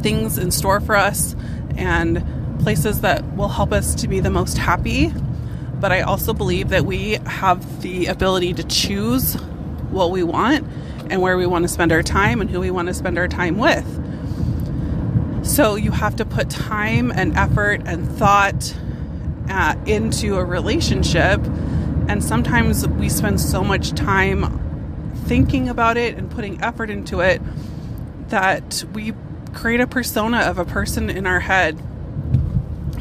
things 0.00 0.38
in 0.38 0.50
store 0.50 0.80
for 0.80 0.96
us 0.96 1.34
and 1.78 2.22
places 2.62 3.00
that 3.00 3.24
will 3.36 3.48
help 3.48 3.72
us 3.72 3.94
to 3.94 4.08
be 4.08 4.20
the 4.20 4.30
most 4.30 4.58
happy 4.58 5.12
but 5.80 5.92
I 5.92 6.00
also 6.00 6.32
believe 6.32 6.70
that 6.70 6.84
we 6.84 7.12
have 7.24 7.82
the 7.82 8.06
ability 8.06 8.54
to 8.54 8.64
choose 8.64 9.34
what 9.90 10.10
we 10.10 10.22
want 10.22 10.66
and 11.10 11.22
where 11.22 11.36
we 11.36 11.46
want 11.46 11.62
to 11.62 11.68
spend 11.68 11.92
our 11.92 12.02
time 12.02 12.40
and 12.40 12.50
who 12.50 12.60
we 12.60 12.70
want 12.70 12.88
to 12.88 12.94
spend 12.94 13.16
our 13.16 13.28
time 13.28 13.58
with. 13.58 13.86
So 15.46 15.76
you 15.76 15.92
have 15.92 16.16
to 16.16 16.24
put 16.24 16.50
time 16.50 17.10
and 17.10 17.36
effort 17.36 17.82
and 17.86 18.10
thought 18.10 18.76
uh, 19.48 19.76
into 19.86 20.36
a 20.36 20.44
relationship. 20.44 21.40
And 22.08 22.22
sometimes 22.24 22.86
we 22.86 23.08
spend 23.08 23.40
so 23.40 23.62
much 23.62 23.92
time 23.92 25.14
thinking 25.26 25.68
about 25.68 25.96
it 25.96 26.16
and 26.16 26.30
putting 26.30 26.60
effort 26.62 26.90
into 26.90 27.20
it 27.20 27.40
that 28.30 28.84
we 28.92 29.12
create 29.54 29.80
a 29.80 29.86
persona 29.86 30.38
of 30.38 30.58
a 30.58 30.64
person 30.64 31.10
in 31.10 31.26
our 31.26 31.40
head 31.40 31.78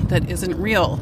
that 0.09 0.29
isn't 0.29 0.59
real. 0.59 0.99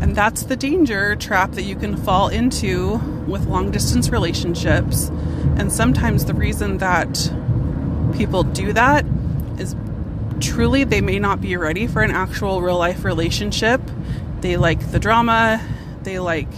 And 0.00 0.16
that's 0.16 0.42
the 0.44 0.56
danger 0.56 1.14
trap 1.16 1.52
that 1.52 1.62
you 1.62 1.76
can 1.76 1.96
fall 1.96 2.28
into 2.28 2.96
with 3.26 3.46
long 3.46 3.70
distance 3.70 4.10
relationships. 4.10 5.08
And 5.56 5.72
sometimes 5.72 6.24
the 6.24 6.34
reason 6.34 6.78
that 6.78 7.32
people 8.16 8.42
do 8.42 8.72
that 8.72 9.04
is 9.58 9.76
truly 10.40 10.84
they 10.84 11.00
may 11.00 11.18
not 11.18 11.40
be 11.40 11.56
ready 11.56 11.86
for 11.86 12.02
an 12.02 12.10
actual 12.10 12.60
real 12.62 12.78
life 12.78 13.04
relationship. 13.04 13.80
They 14.40 14.56
like 14.56 14.90
the 14.90 14.98
drama, 14.98 15.64
they 16.02 16.18
like 16.18 16.48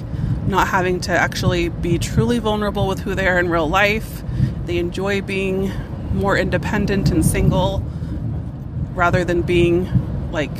not 0.47 0.69
having 0.69 1.01
to 1.01 1.13
actually 1.13 1.69
be 1.69 1.99
truly 1.99 2.39
vulnerable 2.39 2.87
with 2.87 3.01
who 3.01 3.15
they 3.15 3.29
are 3.29 3.39
in 3.39 3.49
real 3.49 3.69
life. 3.69 4.23
They 4.65 4.79
enjoy 4.79 5.21
being 5.21 5.71
more 6.15 6.37
independent 6.39 7.11
and 7.11 7.25
single 7.25 7.85
rather 8.95 9.25
than 9.25 9.43
being 9.43 10.31
like 10.31 10.51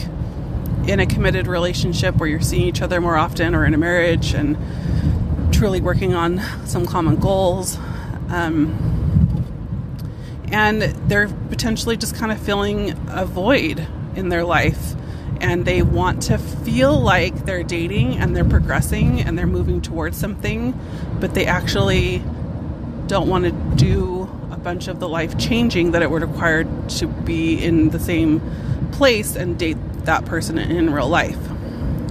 in 0.87 1.01
a 1.01 1.07
committed 1.07 1.47
relationship 1.47 2.17
where 2.17 2.29
you're 2.29 2.41
seeing 2.41 2.63
each 2.63 2.83
other 2.83 3.01
more 3.01 3.17
often 3.17 3.55
or 3.55 3.65
in 3.65 3.75
a 3.75 3.79
marriage 3.79 4.35
and 4.35 4.57
truly 5.53 5.81
working 5.81 6.15
on 6.15 6.41
some 6.67 6.85
common 6.85 7.17
goals. 7.17 7.79
Um, 8.29 8.91
and 10.53 10.83
they're 10.83 11.29
potentially 11.49 11.97
just 11.97 12.15
kind 12.15 12.31
of 12.31 12.39
filling 12.41 12.91
a 13.09 13.25
void 13.25 13.87
in 14.15 14.29
their 14.29 14.45
life 14.45 14.95
and 15.41 15.65
they 15.65 15.83
want 15.83 16.23
to 16.23 16.39
feel 16.39 16.99
like 16.99 17.45
they're 17.45 17.63
dating 17.63 18.17
and 18.17 18.35
they're 18.37 18.45
progressing 18.45 19.21
and 19.21 19.37
they're 19.37 19.47
moving 19.47 19.81
towards 19.81 20.17
something, 20.17 20.79
but 21.21 21.35
they 21.35 21.47
actually 21.47 22.23
don't 23.07 23.29
want 23.29 23.45
to 23.45 23.51
do 23.77 24.24
bunch 24.65 24.89
of 24.89 24.99
the 24.99 25.09
life 25.09 25.39
changing 25.39 25.93
that 25.93 26.03
it 26.03 26.11
would 26.11 26.23
require 26.23 26.65
to 26.89 27.07
be 27.07 27.63
in 27.63 27.91
the 27.91 28.01
same 28.01 28.41
place 28.93 29.37
and 29.37 29.59
date 29.59 29.77
that 30.05 30.25
person 30.25 30.59
in 30.59 30.93
real 30.93 31.09
life. 31.09 31.39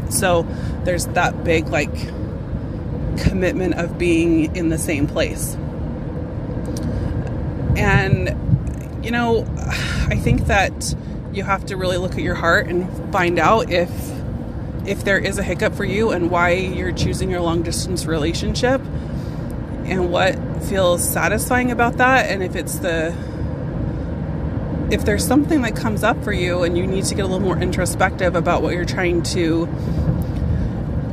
So 0.09 0.43
there's 0.83 1.07
that 1.07 1.43
big 1.43 1.67
like 1.67 1.93
commitment 3.17 3.75
of 3.75 3.97
being 3.97 4.55
in 4.55 4.69
the 4.69 4.77
same 4.77 5.07
place. 5.07 5.55
And, 7.75 9.03
you 9.03 9.11
know, 9.11 9.45
I 9.57 10.15
think 10.15 10.45
that 10.45 10.95
you 11.33 11.43
have 11.43 11.65
to 11.65 11.77
really 11.77 11.97
look 11.97 12.13
at 12.13 12.21
your 12.21 12.35
heart 12.35 12.67
and 12.67 13.11
find 13.11 13.39
out 13.39 13.71
if 13.71 13.89
if 14.85 15.05
there 15.05 15.17
is 15.17 15.37
a 15.37 15.43
hiccup 15.43 15.73
for 15.73 15.85
you 15.85 16.11
and 16.11 16.29
why 16.29 16.51
you're 16.51 16.91
choosing 16.91 17.31
your 17.31 17.39
long 17.39 17.63
distance 17.63 18.05
relationship 18.05 18.81
and 19.85 20.11
what 20.11 20.37
feels 20.63 21.07
satisfying 21.07 21.71
about 21.71 21.97
that 21.97 22.29
and 22.29 22.43
if 22.43 22.55
it's 22.55 22.79
the 22.79 23.13
if 24.91 25.05
there's 25.05 25.25
something 25.25 25.61
that 25.63 25.75
comes 25.75 26.03
up 26.03 26.23
for 26.23 26.31
you 26.31 26.63
and 26.63 26.77
you 26.77 26.85
need 26.85 27.03
to 27.05 27.15
get 27.15 27.25
a 27.25 27.27
little 27.27 27.39
more 27.39 27.57
introspective 27.57 28.35
about 28.35 28.61
what 28.61 28.75
you're 28.75 28.85
trying 28.85 29.23
to 29.23 29.67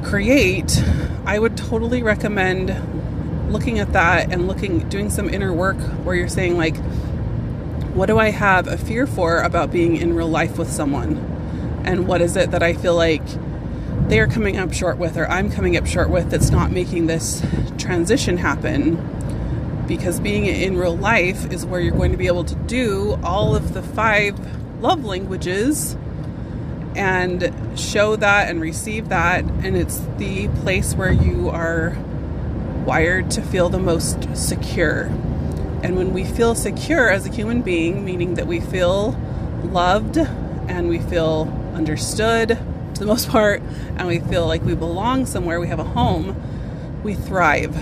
create, 0.05 0.83
I 1.25 1.39
would 1.39 1.57
totally 1.57 2.03
recommend 2.03 3.53
looking 3.53 3.79
at 3.79 3.93
that 3.93 4.33
and 4.33 4.47
looking 4.47 4.89
doing 4.89 5.09
some 5.09 5.29
inner 5.29 5.53
work 5.53 5.79
where 6.05 6.15
you're 6.15 6.29
saying 6.29 6.57
like 6.57 6.77
what 7.95 8.07
do 8.07 8.19
I 8.19 8.31
have 8.31 8.69
a 8.69 8.77
fear 8.77 9.07
for 9.07 9.41
about 9.41 9.73
being 9.73 9.97
in 9.97 10.15
real 10.15 10.29
life 10.29 10.59
with 10.59 10.71
someone? 10.71 11.17
And 11.85 12.07
what 12.07 12.21
is 12.21 12.37
it 12.37 12.53
that 12.53 12.63
I 12.63 12.73
feel 12.73 12.95
like 12.95 13.23
they 14.09 14.21
are 14.21 14.29
coming 14.29 14.57
up 14.57 14.73
short 14.73 14.99
with 14.99 15.17
or 15.17 15.29
I'm 15.29 15.51
coming 15.51 15.77
up 15.77 15.87
short 15.87 16.09
with 16.09 16.31
that's 16.31 16.51
not 16.51 16.71
making 16.71 17.07
this 17.07 17.43
transition 17.79 18.37
happen? 18.37 19.19
Because 19.90 20.20
being 20.20 20.46
in 20.46 20.76
real 20.76 20.96
life 20.96 21.50
is 21.53 21.66
where 21.66 21.81
you're 21.81 21.90
going 21.90 22.12
to 22.12 22.16
be 22.16 22.29
able 22.29 22.44
to 22.44 22.55
do 22.55 23.18
all 23.24 23.57
of 23.57 23.74
the 23.74 23.83
five 23.83 24.38
love 24.81 25.05
languages 25.05 25.96
and 26.94 27.53
show 27.74 28.14
that 28.14 28.48
and 28.48 28.61
receive 28.61 29.09
that. 29.09 29.42
And 29.42 29.76
it's 29.76 29.98
the 30.16 30.46
place 30.62 30.94
where 30.94 31.11
you 31.11 31.50
are 31.50 31.98
wired 32.87 33.33
to 33.33 33.42
feel 33.42 33.68
the 33.68 33.81
most 33.81 34.37
secure. 34.37 35.07
And 35.83 35.96
when 35.96 36.14
we 36.14 36.22
feel 36.22 36.55
secure 36.55 37.11
as 37.11 37.26
a 37.26 37.31
human 37.33 37.62
being, 37.62 38.05
meaning 38.05 38.35
that 38.35 38.46
we 38.46 38.61
feel 38.61 39.18
loved 39.64 40.18
and 40.18 40.88
we 40.88 41.00
feel 41.00 41.53
understood 41.74 42.50
to 42.50 43.00
the 43.00 43.07
most 43.07 43.29
part, 43.29 43.61
and 43.96 44.07
we 44.07 44.20
feel 44.20 44.46
like 44.46 44.62
we 44.62 44.76
belong 44.76 45.26
somewhere, 45.26 45.59
we 45.59 45.66
have 45.66 45.81
a 45.81 45.85
home, 45.85 46.40
we 47.03 47.14
thrive. 47.14 47.76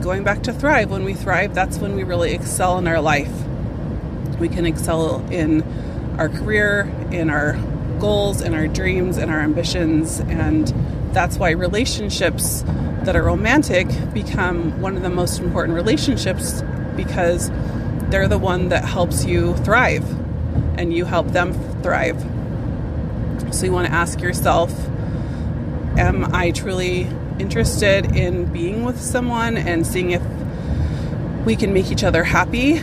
Going 0.00 0.24
back 0.24 0.42
to 0.44 0.52
thrive, 0.52 0.90
when 0.90 1.04
we 1.04 1.14
thrive, 1.14 1.54
that's 1.54 1.78
when 1.78 1.96
we 1.96 2.04
really 2.04 2.32
excel 2.32 2.78
in 2.78 2.86
our 2.86 3.00
life. 3.00 3.32
We 4.38 4.48
can 4.48 4.66
excel 4.66 5.26
in 5.30 5.62
our 6.18 6.28
career, 6.28 6.92
in 7.10 7.30
our 7.30 7.54
goals, 7.98 8.40
in 8.40 8.54
our 8.54 8.68
dreams, 8.68 9.18
in 9.18 9.30
our 9.30 9.40
ambitions, 9.40 10.20
and 10.20 10.68
that's 11.14 11.38
why 11.38 11.50
relationships 11.50 12.62
that 13.02 13.16
are 13.16 13.22
romantic 13.22 13.88
become 14.12 14.80
one 14.80 14.96
of 14.96 15.02
the 15.02 15.10
most 15.10 15.38
important 15.40 15.74
relationships 15.74 16.62
because 16.96 17.50
they're 18.10 18.28
the 18.28 18.38
one 18.38 18.68
that 18.68 18.84
helps 18.84 19.24
you 19.24 19.56
thrive 19.58 20.04
and 20.78 20.92
you 20.92 21.04
help 21.04 21.28
them 21.28 21.54
thrive. 21.82 22.20
So 23.52 23.64
you 23.64 23.72
want 23.72 23.86
to 23.86 23.92
ask 23.92 24.20
yourself 24.20 24.72
Am 25.98 26.34
I 26.34 26.50
truly 26.50 27.08
interested 27.38 28.16
in 28.16 28.46
being 28.52 28.84
with 28.84 29.00
someone 29.00 29.56
and 29.56 29.86
seeing 29.86 30.10
if 30.12 30.22
we 31.44 31.56
can 31.56 31.72
make 31.72 31.90
each 31.90 32.04
other 32.04 32.24
happy? 32.24 32.80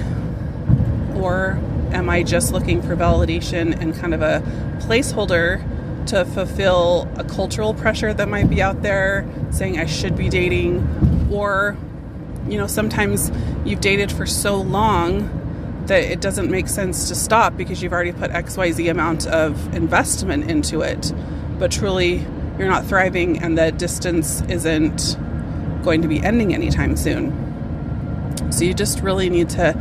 Or 1.16 1.60
am 1.92 2.10
I 2.10 2.24
just 2.24 2.52
looking 2.52 2.82
for 2.82 2.96
validation 2.96 3.80
and 3.80 3.96
kind 3.96 4.13
of 4.13 4.22
a 4.22 4.42
placeholder 4.82 5.62
to 6.08 6.26
fulfill 6.26 7.08
a 7.16 7.24
cultural 7.24 7.74
pressure 7.74 8.13
that 8.13 8.28
might 8.28 8.50
be 8.50 8.62
out 8.62 8.82
there 8.82 9.26
saying 9.52 9.80
I 9.80 9.86
should 9.86 10.18
be 10.18 10.28
dating, 10.30 11.30
or, 11.32 11.78
you 12.50 12.58
know, 12.58 12.68
sometimes 12.68 13.32
you've 13.63 13.80
dated 13.80 14.12
for 14.12 14.26
so 14.26 14.58
long 14.58 15.39
that 15.86 16.04
it 16.04 16.22
doesn't 16.22 16.50
make 16.50 16.68
sense 16.68 17.08
to 17.10 17.16
stop 17.16 17.56
because 17.56 17.82
you've 17.84 17.94
already 17.94 18.12
put 18.12 18.32
XYZ 18.32 18.89
amount 18.89 19.28
of 19.28 19.74
investment 19.76 20.50
into 20.50 20.82
it, 20.82 21.13
but 21.60 21.72
truly 21.72 22.26
you're 22.58 22.68
not 22.68 22.86
thriving 22.86 23.39
and 23.39 23.58
the 23.58 23.72
distance 23.72 24.42
isn't 24.44 25.18
going 25.84 26.02
to 26.02 26.08
be 26.08 26.22
ending 26.22 26.54
anytime 26.54 26.96
soon. 26.96 28.52
So 28.52 28.63
you 28.63 28.74
just 28.74 29.02
really 29.02 29.30
need 29.30 29.50
to 29.52 29.76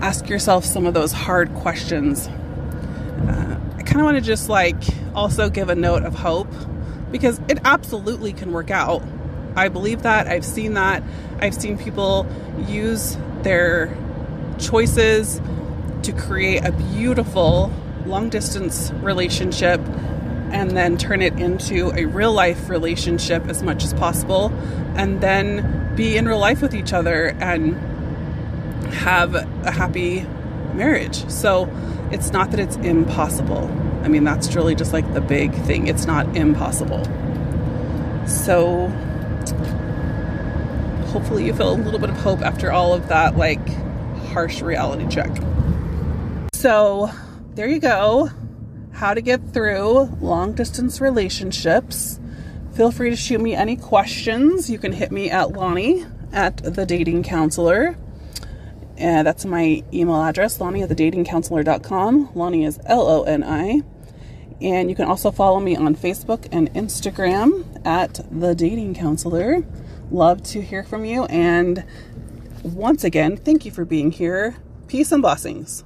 ask 0.00 0.28
yourself 0.28 0.64
some 0.64 0.86
of 0.86 0.94
those 0.94 1.12
hard 1.12 1.52
questions. 1.54 2.28
Uh, 2.28 3.58
I 3.76 3.82
kind 3.82 4.00
of 4.00 4.04
want 4.04 4.16
to 4.16 4.22
just 4.22 4.48
like 4.48 4.82
also 5.14 5.48
give 5.48 5.68
a 5.68 5.74
note 5.74 6.02
of 6.02 6.14
hope 6.14 6.52
because 7.10 7.40
it 7.48 7.58
absolutely 7.64 8.32
can 8.32 8.52
work 8.52 8.70
out. 8.70 9.02
I 9.54 9.68
believe 9.68 10.02
that. 10.02 10.26
I've 10.26 10.44
seen 10.44 10.74
that. 10.74 11.02
I've 11.40 11.54
seen 11.54 11.78
people 11.78 12.26
use 12.66 13.16
their 13.42 13.96
choices 14.58 15.40
to 16.02 16.12
create 16.12 16.64
a 16.64 16.72
beautiful 16.72 17.72
long 18.04 18.28
distance 18.28 18.92
relationship 19.02 19.80
and 20.56 20.70
then 20.74 20.96
turn 20.96 21.20
it 21.20 21.38
into 21.38 21.92
a 21.94 22.06
real 22.06 22.32
life 22.32 22.70
relationship 22.70 23.46
as 23.46 23.62
much 23.62 23.84
as 23.84 23.92
possible 23.92 24.50
and 24.96 25.20
then 25.20 25.94
be 25.94 26.16
in 26.16 26.26
real 26.26 26.38
life 26.38 26.62
with 26.62 26.74
each 26.74 26.94
other 26.94 27.36
and 27.40 27.74
have 28.90 29.34
a 29.34 29.70
happy 29.70 30.22
marriage. 30.72 31.28
So 31.28 31.70
it's 32.10 32.32
not 32.32 32.52
that 32.52 32.60
it's 32.60 32.76
impossible. 32.76 33.70
I 34.02 34.08
mean, 34.08 34.24
that's 34.24 34.56
really 34.56 34.74
just 34.74 34.94
like 34.94 35.12
the 35.12 35.20
big 35.20 35.52
thing. 35.52 35.88
It's 35.88 36.06
not 36.06 36.34
impossible. 36.34 37.04
So 38.26 38.88
hopefully 41.08 41.44
you 41.44 41.52
feel 41.52 41.70
a 41.70 41.76
little 41.76 42.00
bit 42.00 42.08
of 42.08 42.16
hope 42.16 42.40
after 42.40 42.72
all 42.72 42.94
of 42.94 43.08
that, 43.08 43.36
like 43.36 43.60
harsh 44.28 44.62
reality 44.62 45.06
check. 45.08 45.30
So 46.54 47.10
there 47.56 47.68
you 47.68 47.78
go. 47.78 48.30
How 48.96 49.12
to 49.12 49.20
get 49.20 49.52
through 49.52 50.16
long 50.22 50.54
distance 50.54 51.02
relationships. 51.02 52.18
Feel 52.72 52.90
free 52.90 53.10
to 53.10 53.16
shoot 53.16 53.42
me 53.42 53.54
any 53.54 53.76
questions. 53.76 54.70
You 54.70 54.78
can 54.78 54.92
hit 54.92 55.12
me 55.12 55.30
at 55.30 55.52
Lonnie 55.52 56.06
at 56.32 56.56
the 56.56 56.86
dating 56.86 57.22
counselor. 57.22 57.98
And 58.96 59.26
that's 59.26 59.44
my 59.44 59.84
email 59.92 60.22
address, 60.22 60.58
Lonnie 60.62 60.82
at 60.82 60.88
the 60.88 60.94
dating 60.94 61.26
datingcounselor.com. 61.26 62.30
Lonnie 62.34 62.64
is 62.64 62.80
L 62.86 63.06
O 63.06 63.24
N 63.24 63.44
I. 63.44 63.82
And 64.62 64.88
you 64.88 64.96
can 64.96 65.06
also 65.06 65.30
follow 65.30 65.60
me 65.60 65.76
on 65.76 65.94
Facebook 65.94 66.48
and 66.50 66.72
Instagram 66.72 67.86
at 67.86 68.20
The 68.30 68.54
Dating 68.54 68.94
Counselor. 68.94 69.62
Love 70.10 70.42
to 70.44 70.62
hear 70.62 70.82
from 70.82 71.04
you. 71.04 71.26
And 71.26 71.84
once 72.62 73.04
again, 73.04 73.36
thank 73.36 73.66
you 73.66 73.70
for 73.70 73.84
being 73.84 74.10
here. 74.10 74.56
Peace 74.88 75.12
and 75.12 75.20
blessings. 75.20 75.84